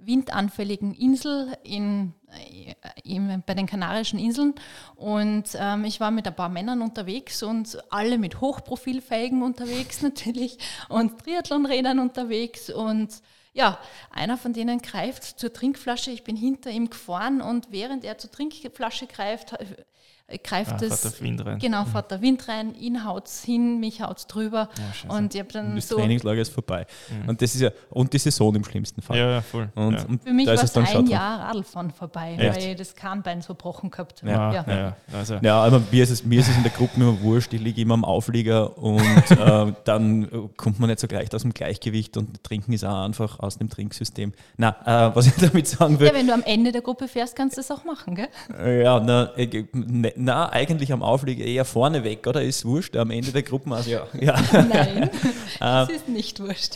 [0.06, 4.56] windanfälligen Insel in, äh, in, bei den Kanarischen Inseln
[4.96, 10.58] und ähm, ich war mit ein paar Männern unterwegs und alle mit Hochprofilfelgen unterwegs natürlich
[10.90, 13.10] und Triathlonrädern unterwegs und
[13.54, 13.78] ja,
[14.10, 18.32] einer von denen greift zur Trinkflasche, ich bin hinter ihm gefahren und während er zur
[18.32, 19.54] Trinkflasche greift,
[20.44, 21.02] greift ah, es.
[21.02, 21.60] Fährt der Wind rein.
[21.60, 21.88] Genau, mhm.
[21.88, 24.70] fährt der Wind rein, ihn haut es hin, mich haut es drüber.
[24.78, 25.98] Ja, und ich habe dann und das so.
[25.98, 26.86] Trainingslager ist vorbei.
[27.10, 27.30] Mhm.
[27.30, 29.18] Und das ist ja, und die Saison im schlimmsten Fall.
[29.18, 29.70] Ja, ja voll.
[29.76, 30.06] Und, ja.
[30.06, 31.08] und Für mich war es ein.
[31.08, 32.56] Jahr Radlfahren vorbei, Echt?
[32.56, 34.32] weil ich das Kahnbein so gebrochen gehabt habe.
[34.32, 34.66] Ja, ja.
[34.68, 34.98] ja.
[35.12, 35.36] Also.
[35.42, 37.82] ja aber mir ist, es, mir ist es in der Gruppe immer wurscht, ich liege
[37.82, 42.44] immer am Auflieger und äh, dann kommt man nicht so gleich aus dem Gleichgewicht und
[42.44, 44.34] Trinken ist auch einfach aus dem Trinksystem.
[44.58, 46.08] Na, äh, was ich damit sagen will.
[46.08, 48.30] Ja, wenn du am Ende der Gruppe fährst, kannst du das auch machen, gell?
[48.82, 52.42] Ja, na, äh, ne, na eigentlich am Auflieger eher vorne weg, oder?
[52.42, 54.08] Ist wurscht, am Ende der Gruppen, also ja.
[54.20, 54.40] ja.
[54.52, 55.10] Nein,
[55.60, 56.76] das ist nicht wurscht.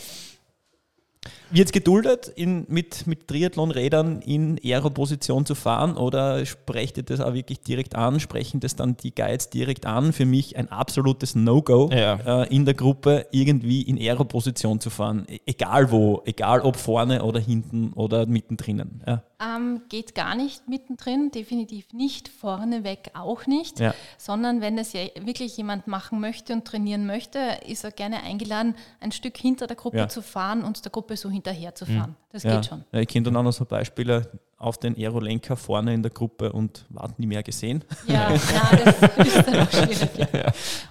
[1.50, 7.20] Wird es geduldet, in, mit, mit Triathlonrädern in Aero-Position zu fahren oder sprecht ihr das
[7.20, 8.20] auch wirklich direkt an?
[8.20, 10.12] Sprechen das dann die Guides direkt an?
[10.12, 12.42] Für mich ein absolutes No-Go ja.
[12.42, 15.24] äh, in der Gruppe, irgendwie in Aero-Position zu fahren.
[15.26, 19.00] E egal wo, egal ob vorne oder hinten oder mittendrin.
[19.06, 19.22] Ja.
[19.40, 23.94] Ähm, geht gar nicht mittendrin, definitiv nicht, vorneweg auch nicht, ja.
[24.18, 28.74] sondern wenn es ja wirklich jemand machen möchte und trainieren möchte, ist er gerne eingeladen,
[29.00, 30.08] ein Stück hinter der Gruppe ja.
[30.08, 31.37] zu fahren und der Gruppe so hinterher
[31.74, 32.10] zu fahren.
[32.10, 32.16] Mhm.
[32.32, 32.56] Das ja.
[32.56, 32.84] geht schon.
[32.92, 36.84] ich kenne dann auch noch so Beispiele auf den Aerolenker vorne in der Gruppe und
[36.88, 37.84] warten nie mehr gesehen.
[38.06, 40.26] Ja, das ist dann auch schwierig.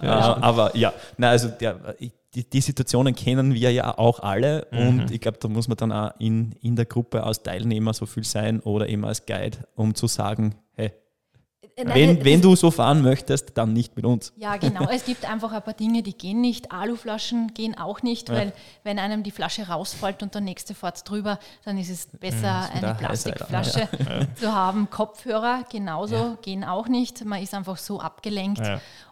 [0.00, 1.94] aber ja, na, also der,
[2.34, 4.78] die, die, Situationen kennen wir ja auch alle mhm.
[4.78, 8.06] und ich glaube, da muss man dann auch in, in der Gruppe als Teilnehmer so
[8.06, 10.92] viel sein oder eben als Guide, um zu sagen, hey,
[11.84, 14.32] Nein, wenn, wenn du so fahren möchtest, dann nicht mit uns.
[14.36, 14.88] Ja, genau.
[14.98, 16.72] Es gibt einfach ein paar Dinge, die gehen nicht.
[16.72, 18.34] Aluflaschen gehen auch nicht, ja.
[18.34, 22.68] weil wenn einem die Flasche rausfällt und der nächste fährt drüber, dann ist es besser,
[22.72, 24.34] eine Plastikflasche ja.
[24.34, 24.90] zu haben.
[24.90, 27.24] Kopfhörer genauso gehen auch nicht.
[27.24, 28.62] Man ist einfach so abgelenkt.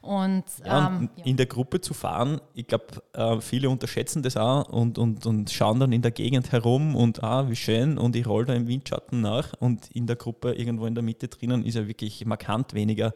[0.02, 4.98] Und, ähm, in der Gruppe zu fahren, ich glaube, äh, viele unterschätzen das auch und,
[4.98, 8.46] und, und schauen dann in der Gegend herum und ah, wie schön und ich rolle
[8.46, 11.86] da im Windschatten nach und in der Gruppe irgendwo in der Mitte drinnen ist ja
[11.88, 13.12] wirklich markant weniger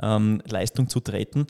[0.00, 1.46] ähm, Leistung zu treten.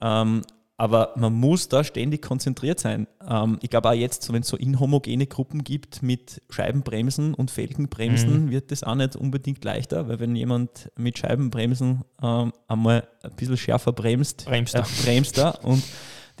[0.00, 0.42] Ähm,
[0.80, 3.06] aber man muss da ständig konzentriert sein.
[3.28, 8.46] Ähm, ich glaube auch jetzt, wenn es so inhomogene Gruppen gibt mit Scheibenbremsen und Felgenbremsen,
[8.46, 8.50] mhm.
[8.50, 13.58] wird das auch nicht unbedingt leichter, weil wenn jemand mit Scheibenbremsen ähm, einmal ein bisschen
[13.58, 14.80] schärfer bremst, bremst er.
[14.80, 15.82] Äh, bremst er und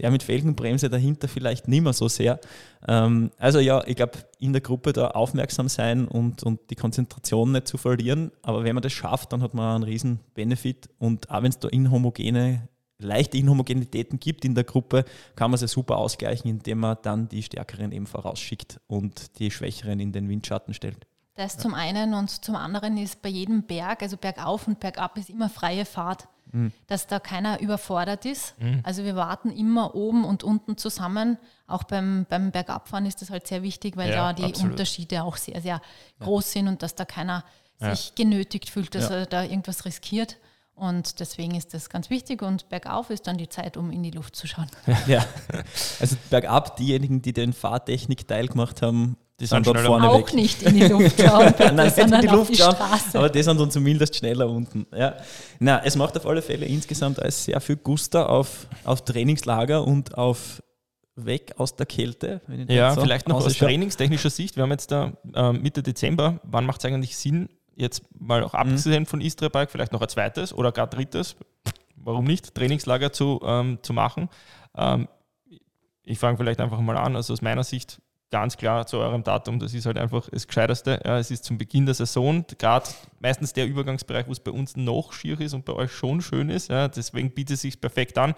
[0.00, 2.40] der mit Felgenbremse dahinter vielleicht nicht mehr so sehr.
[2.88, 7.52] Ähm, also ja, ich glaube, in der Gruppe da aufmerksam sein und, und die Konzentration
[7.52, 8.32] nicht zu verlieren.
[8.42, 10.88] Aber wenn man das schafft, dann hat man einen riesen Benefit.
[10.98, 12.68] Und auch wenn es da inhomogene
[13.02, 15.04] leichte Inhomogenitäten gibt in der Gruppe,
[15.36, 20.00] kann man sie super ausgleichen, indem man dann die Stärkeren eben vorausschickt und die Schwächeren
[20.00, 21.06] in den Windschatten stellt.
[21.34, 25.30] Das zum einen und zum anderen ist bei jedem Berg, also bergauf und bergab, ist
[25.30, 26.72] immer freie Fahrt, mhm.
[26.86, 28.60] dass da keiner überfordert ist.
[28.60, 28.80] Mhm.
[28.82, 31.38] Also wir warten immer oben und unten zusammen.
[31.66, 34.72] Auch beim, beim Bergabfahren ist das halt sehr wichtig, weil ja, da die absolut.
[34.72, 35.80] Unterschiede auch sehr, sehr
[36.20, 36.60] groß ja.
[36.60, 37.44] sind und dass da keiner
[37.80, 37.94] ja.
[37.94, 40.38] sich genötigt fühlt, dass er da irgendwas riskiert.
[40.74, 44.12] Und deswegen ist das ganz wichtig und bergauf ist dann die Zeit, um in die
[44.12, 44.70] Luft zu schauen.
[45.06, 45.26] Ja,
[46.00, 50.34] also bergab, diejenigen, die den Fahrtechnik-Teil gemacht haben, die sind dort vorne auch weg.
[50.34, 52.76] nicht in die Luft schauen, Nein, nicht in die Luft die schauen,
[53.14, 54.86] aber die sind dann zumindest schneller unten.
[54.94, 55.16] Ja.
[55.58, 60.16] Na, es macht auf alle Fälle insgesamt alles sehr viel Guster auf, auf Trainingslager und
[60.18, 60.62] auf
[61.16, 62.42] weg aus der Kälte.
[62.68, 64.56] ja, so vielleicht noch aus trainingstechnischer Sicht.
[64.56, 66.40] Wir haben jetzt da äh, Mitte Dezember.
[66.44, 69.06] Wann macht es eigentlich Sinn, jetzt mal auch abgesehen mhm.
[69.06, 71.36] von Istria Bike, vielleicht noch ein zweites oder gar drittes,
[71.96, 74.28] warum nicht, Trainingslager zu, ähm, zu machen.
[74.76, 75.08] Ähm,
[76.02, 78.00] ich fange vielleicht einfach mal an, also aus meiner Sicht
[78.30, 81.00] ganz klar zu eurem Datum, das ist halt einfach das Gescheiteste.
[81.04, 84.76] Ja, es ist zum Beginn der Saison, gerade meistens der Übergangsbereich, wo es bei uns
[84.76, 86.68] noch schier ist und bei euch schon schön ist.
[86.68, 88.34] Ja, deswegen bietet es sich perfekt an.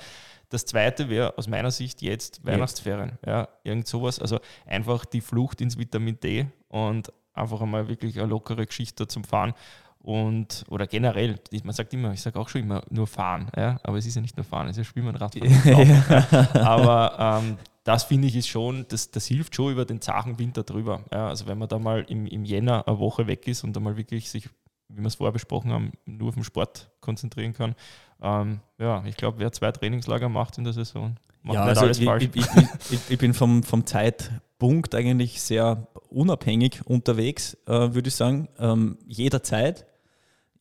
[0.48, 3.18] Das zweite wäre aus meiner Sicht jetzt Weihnachtsferien.
[3.24, 4.18] Ja, irgend sowas.
[4.18, 9.24] Also einfach die Flucht ins Vitamin D und einfach einmal wirklich eine lockere Geschichte zum
[9.24, 9.54] Fahren.
[10.02, 13.78] Und, oder generell, man sagt immer, ich sage auch schon immer nur fahren, ja?
[13.84, 16.56] aber es ist ja nicht nur fahren, es ist ja Schwimmen, Radfahren.
[16.66, 20.62] Aber ähm, das finde ich ist schon, das, das hilft schon über den zachen Winter
[20.62, 21.04] drüber.
[21.10, 21.28] Ja?
[21.28, 23.96] Also wenn man da mal im, im Jänner eine Woche weg ist und da mal
[23.96, 24.48] wirklich sich,
[24.88, 27.74] wie wir es vorher besprochen haben, nur auf den Sport konzentrieren kann.
[28.20, 31.98] Ähm, ja, ich glaube, wer zwei Trainingslager macht in der Saison, macht ja, also alles
[31.98, 32.28] ich, falsch.
[32.34, 32.46] Ich,
[32.90, 38.48] ich, ich, bin vom, vom Zeitpunkt eigentlich sehr unabhängig unterwegs, äh, würde ich sagen.
[38.58, 39.86] Ähm, jederzeit.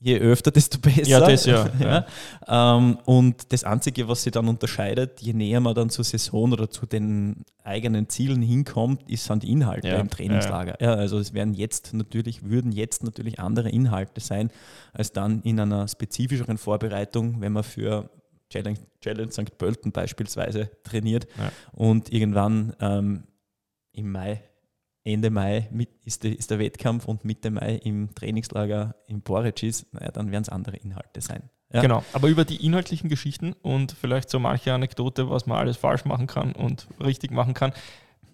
[0.04, 1.04] Je öfter, desto besser.
[1.04, 1.70] Ja, das ja.
[1.80, 2.06] ja.
[2.48, 6.72] Ähm, und das Einzige, was sich dann unterscheidet, je näher man dann zur Saison oder
[6.72, 9.98] zu den eigenen Zielen hinkommt, ist, sind die Inhalte ja.
[9.98, 10.82] im Trainingslager.
[10.82, 10.96] Ja.
[10.96, 14.50] also es werden jetzt natürlich, würden jetzt natürlich andere Inhalte sein,
[14.92, 18.10] als dann in einer spezifischeren Vorbereitung, wenn man für
[18.50, 19.56] Challenge, Challenge St.
[19.60, 21.28] Pölten beispielsweise trainiert
[21.74, 23.24] und irgendwann ähm,
[23.94, 24.42] im Mai
[25.04, 25.70] Ende Mai
[26.06, 30.50] ist, ist, der Wettkampf und Mitte Mai im Trainingslager in Boric naja, dann werden es
[30.50, 31.50] andere Inhalte sein.
[31.74, 31.82] Ja.
[31.82, 36.04] Genau, aber über die inhaltlichen Geschichten und vielleicht so manche Anekdote, was man alles falsch
[36.06, 37.72] machen kann und richtig machen kann,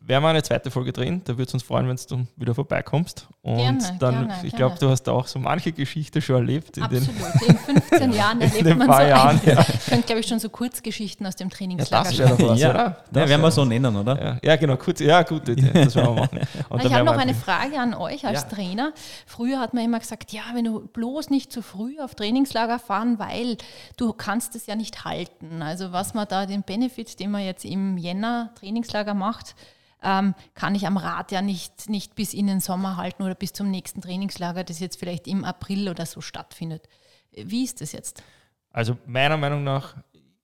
[0.08, 1.22] werden wir eine zweite Folge drehen.
[1.26, 3.28] Da würde es uns freuen, wenn du wieder vorbeikommst.
[3.41, 6.78] Und gerne, dann, gerne, ich glaube, du hast auch so manche Geschichte schon erlebt.
[6.78, 7.08] In Absolut.
[7.41, 9.60] Den, in 15 Jahren erlebt man so Jahren, ja.
[9.74, 12.70] Ich könnte, glaube ich, schon so Kurzgeschichten aus dem Trainingslager ja, das wäre was, ja,
[12.70, 12.97] oder?
[13.12, 14.24] Das werden wir so nennen, oder?
[14.24, 14.78] Ja, ja, genau.
[14.78, 16.39] Kurz, ja, gut, das werden wir machen.
[16.70, 18.93] Und ich habe noch eine Frage an euch als Trainer.
[19.26, 23.20] Früher hat man immer gesagt, ja, wenn du bloß nicht zu früh auf Trainingslager fahren,
[23.20, 23.58] weil
[23.97, 25.62] du kannst es ja nicht halten.
[25.62, 29.55] Also was man da, den Benefit, den man jetzt im Jänner Trainingslager macht,
[30.04, 33.54] ähm, kann ich am Rad ja nicht, nicht bis in den Sommer halten oder bis
[33.54, 36.88] zum nächsten Trainingslager, das jetzt vielleicht im April oder so stattfindet.
[37.32, 38.24] Wie ist das jetzt?
[38.72, 39.95] Also meiner Meinung nach,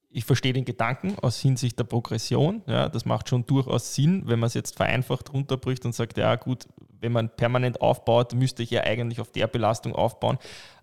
[0.09, 2.61] ich verstehe den Gedanken aus Hinsicht der Progression.
[2.67, 6.35] Ja, das macht schon durchaus Sinn, wenn man es jetzt vereinfacht runterbricht und sagt, ja
[6.35, 6.67] gut,
[6.99, 10.37] wenn man permanent aufbaut, müsste ich ja eigentlich auf der Belastung aufbauen.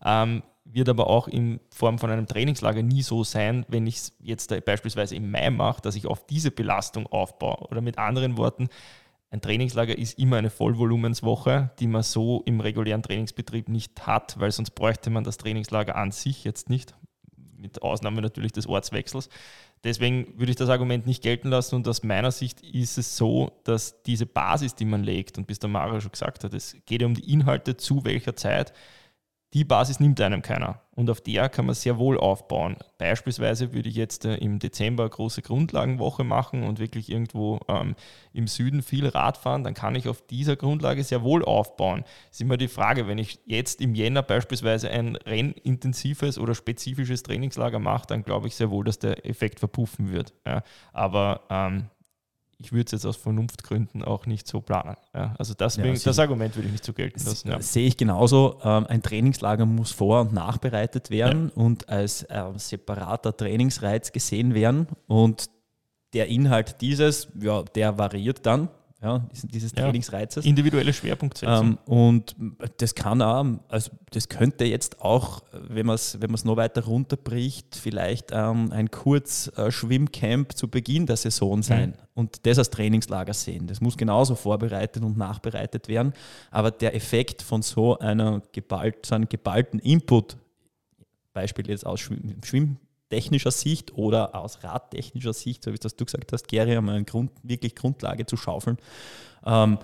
[0.05, 0.43] Ähm,
[0.73, 4.53] wird aber auch in Form von einem Trainingslager nie so sein, wenn ich es jetzt
[4.65, 7.69] beispielsweise im Mai mache, dass ich auf diese Belastung aufbaue.
[7.69, 8.69] Oder mit anderen Worten,
[9.31, 14.51] ein Trainingslager ist immer eine Vollvolumenswoche, die man so im regulären Trainingsbetrieb nicht hat, weil
[14.51, 16.95] sonst bräuchte man das Trainingslager an sich jetzt nicht,
[17.57, 19.29] mit Ausnahme natürlich des Ortswechsels.
[19.85, 23.53] Deswegen würde ich das Argument nicht gelten lassen und aus meiner Sicht ist es so,
[23.65, 27.01] dass diese Basis, die man legt, und bis der Mario schon gesagt hat, es geht
[27.01, 28.73] ja um die Inhalte, zu welcher Zeit,
[29.53, 30.81] die Basis nimmt einem keiner.
[30.95, 32.77] Und auf der kann man sehr wohl aufbauen.
[32.99, 37.97] Beispielsweise würde ich jetzt äh, im Dezember eine große Grundlagenwoche machen und wirklich irgendwo ähm,
[38.33, 42.05] im Süden viel Rad fahren, dann kann ich auf dieser Grundlage sehr wohl aufbauen.
[42.31, 47.23] Es ist immer die Frage, wenn ich jetzt im Jänner beispielsweise ein rennintensives oder spezifisches
[47.23, 50.35] Trainingslager mache, dann glaube ich sehr wohl, dass der Effekt verpuffen wird.
[50.47, 50.63] Ja.
[50.93, 51.89] Aber ähm,
[52.63, 54.97] ich würde es jetzt aus Vernunftgründen auch nicht so planen.
[55.15, 57.49] Ja, also deswegen, ja, das Argument würde ich nicht so gelten lassen.
[57.49, 57.61] Ja.
[57.61, 58.61] Sehe ich genauso.
[58.63, 64.87] Ähm, ein Trainingslager muss vor- und nachbereitet werden und als äh, separater Trainingsreiz gesehen werden.
[65.07, 65.49] Und
[66.13, 68.69] der Inhalt dieses, ja, der variiert dann
[69.03, 70.45] ja, dieses ja, Trainingsreizes.
[70.45, 71.67] Individuelle Schwerpunktsetzung.
[71.67, 72.37] Ähm, und
[72.77, 77.77] das kann auch, also das könnte jetzt auch, wenn man es wenn noch weiter runterbricht,
[77.77, 81.95] vielleicht ähm, ein Kurz-Schwimmcamp zu Beginn der Saison sein mhm.
[82.15, 83.67] und das als Trainingslager sehen.
[83.67, 86.13] Das muss genauso vorbereitet und nachbereitet werden.
[86.51, 90.37] Aber der Effekt von so einer geballt, so einem geballten Input,
[91.33, 92.77] Beispiel jetzt aus Schwimm,
[93.11, 97.05] technischer Sicht oder aus radtechnischer Sicht, so wie das du gesagt hast, Gary, einmal eine
[97.05, 98.79] Grund, wirklich Grundlage zu schaufeln,
[99.45, 99.79] ähm,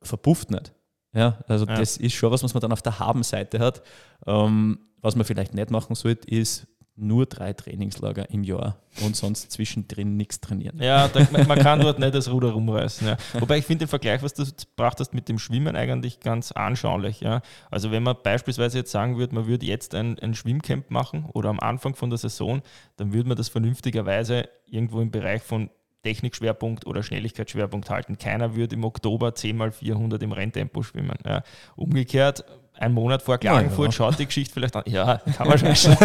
[0.00, 0.72] verpufft nicht.
[1.12, 1.76] Ja, also ja.
[1.76, 3.82] das ist schon was, was man dann auf der Habenseite hat.
[4.26, 6.66] Ähm, was man vielleicht nicht machen sollte, ist
[6.98, 10.80] nur drei Trainingslager im Jahr und sonst zwischendrin nichts trainieren.
[10.82, 13.06] Ja, da, man kann dort nicht das Ruder rumreißen.
[13.08, 13.16] Ja.
[13.38, 17.20] Wobei ich finde den Vergleich, was du gebracht hast mit dem Schwimmen, eigentlich ganz anschaulich.
[17.20, 17.42] Ja.
[17.70, 21.50] Also wenn man beispielsweise jetzt sagen würde, man würde jetzt ein, ein Schwimmcamp machen oder
[21.50, 22.62] am Anfang von der Saison,
[22.96, 25.70] dann würde man das vernünftigerweise irgendwo im Bereich von
[26.02, 28.18] Technikschwerpunkt oder Schnelligkeitsschwerpunkt halten.
[28.18, 31.18] Keiner würde im Oktober 10 mal 400 im Renntempo schwimmen.
[31.24, 31.42] Ja.
[31.76, 32.44] Umgekehrt
[32.78, 33.92] ein Monat vor Klagenfurt ja, ja.
[33.92, 34.84] schaut die Geschichte vielleicht an.
[34.86, 35.96] Ja, kann man schon.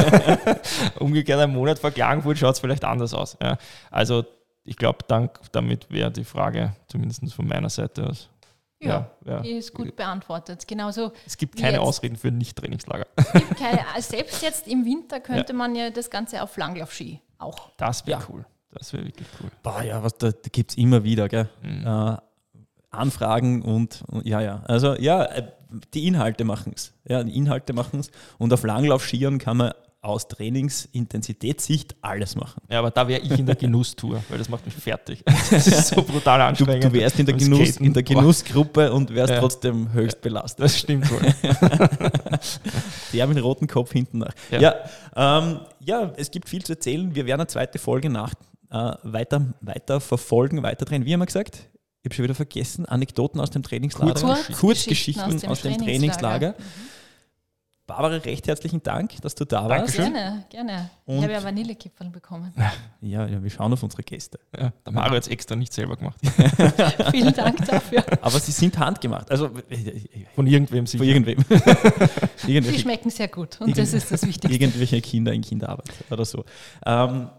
[0.99, 3.37] Umgekehrt, ein Monat vor Klagenfurt schaut es vielleicht anders aus.
[3.41, 3.57] Ja.
[3.91, 4.25] Also
[4.63, 4.99] ich glaube,
[5.51, 8.29] damit wäre die Frage zumindest von meiner Seite aus.
[8.79, 10.67] Ja, ja, die ist gut beantwortet.
[10.67, 11.81] Genauso es gibt keine jetzt.
[11.81, 13.07] Ausreden für Nicht-Trainingslager.
[13.99, 17.71] selbst jetzt im Winter könnte man ja das Ganze auf Langlaufski auch.
[17.77, 18.45] Das wäre cool.
[18.71, 19.49] Das wäre wirklich cool.
[19.61, 21.47] Boah, ja, was da, da gibt es immer wieder, gell?
[21.61, 21.87] Mhm.
[21.87, 22.17] Äh,
[22.89, 24.63] Anfragen und, und, ja, ja.
[24.65, 25.51] Also ja, äh,
[25.93, 26.93] die Inhalte machen es.
[27.07, 28.11] Ja, die Inhalte machen es.
[28.37, 32.61] Und auf Langlaufskiern kann man aus Trainingsintensitätssicht alles machen.
[32.69, 35.23] Ja, aber da wäre ich in der Genusstour, weil das macht mich fertig.
[35.49, 36.83] Das ist so brutal anstrengend.
[36.83, 39.39] Du, du wärst in der, Genuss, in der Genussgruppe und wärst ja.
[39.39, 40.65] trotzdem höchst belastet.
[40.65, 41.21] Das stimmt wohl.
[43.13, 44.33] der mit dem roten Kopf hinten nach.
[44.51, 44.75] Ja, ja,
[45.15, 47.15] ähm, ja, es gibt viel zu erzählen.
[47.15, 48.33] Wir werden eine zweite Folge nach,
[48.71, 51.05] äh, weiter, weiter verfolgen, weiter drehen.
[51.05, 51.69] Wie haben wir gesagt?
[52.03, 54.13] Ich habe schon wieder vergessen, Anekdoten aus dem Trainingslager.
[54.13, 56.49] Kurzgeschichten, Kurzgeschichten aus dem, aus dem Trainingslager.
[56.49, 56.63] Mhm.
[57.87, 59.95] Barbara, recht herzlichen Dank, dass du da warst.
[59.95, 60.89] Gerne, gerne.
[61.05, 62.53] Und ich habe ja Vanillekipferl bekommen.
[62.99, 64.37] Ja, ja, wir schauen auf unsere Gäste.
[64.57, 66.19] Ja, der Mario hat es extra nicht selber gemacht.
[67.11, 68.03] Vielen Dank dafür.
[68.21, 69.31] Aber sie sind handgemacht.
[69.31, 69.49] Also
[70.35, 71.05] von irgendwem sicher.
[71.05, 71.45] Von irgendwem.
[72.37, 74.47] sie schmecken sehr gut und das ist das Wichtigste.
[74.53, 76.43] Irgendwelche Kinder in Kinderarbeit oder so.
[76.85, 77.29] Ähm,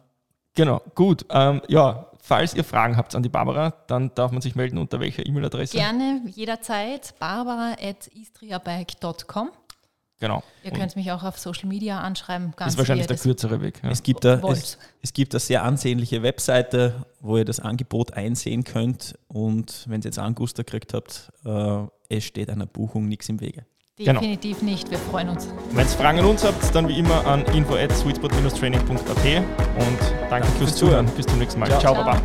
[0.54, 1.26] genau, gut.
[1.28, 4.98] Ähm, ja, Falls ihr Fragen habt an die Barbara, dann darf man sich melden unter
[4.98, 5.76] welcher E-Mail-Adresse?
[5.76, 7.12] Gerne, jederzeit.
[7.18, 9.50] barbara.istriabike.com.
[10.20, 10.42] Genau.
[10.62, 12.54] Ihr und könnt mich auch auf Social Media anschreiben.
[12.56, 13.82] Ganz ist wahrscheinlich der kürzere Weg.
[13.82, 13.90] Ja.
[13.90, 18.64] Es, gibt da, es, es, gibt eine sehr ansehnliche Webseite, wo ihr das Angebot einsehen
[18.64, 19.18] könnt.
[19.28, 23.66] Und wenn ihr jetzt Anguster gekriegt habt, äh, es steht einer Buchung nichts im Wege.
[23.96, 24.20] Genau.
[24.20, 24.72] Definitiv genau.
[24.72, 25.48] nicht, wir freuen uns.
[25.70, 30.48] Wenn ihr Fragen an uns habt, dann wie immer an info at sweetspot-training.at und danke
[30.58, 31.06] fürs Zuhören.
[31.16, 31.68] Bis zum nächsten Mal.
[31.68, 31.94] Ciao, Ciao.
[31.94, 32.20] Baba.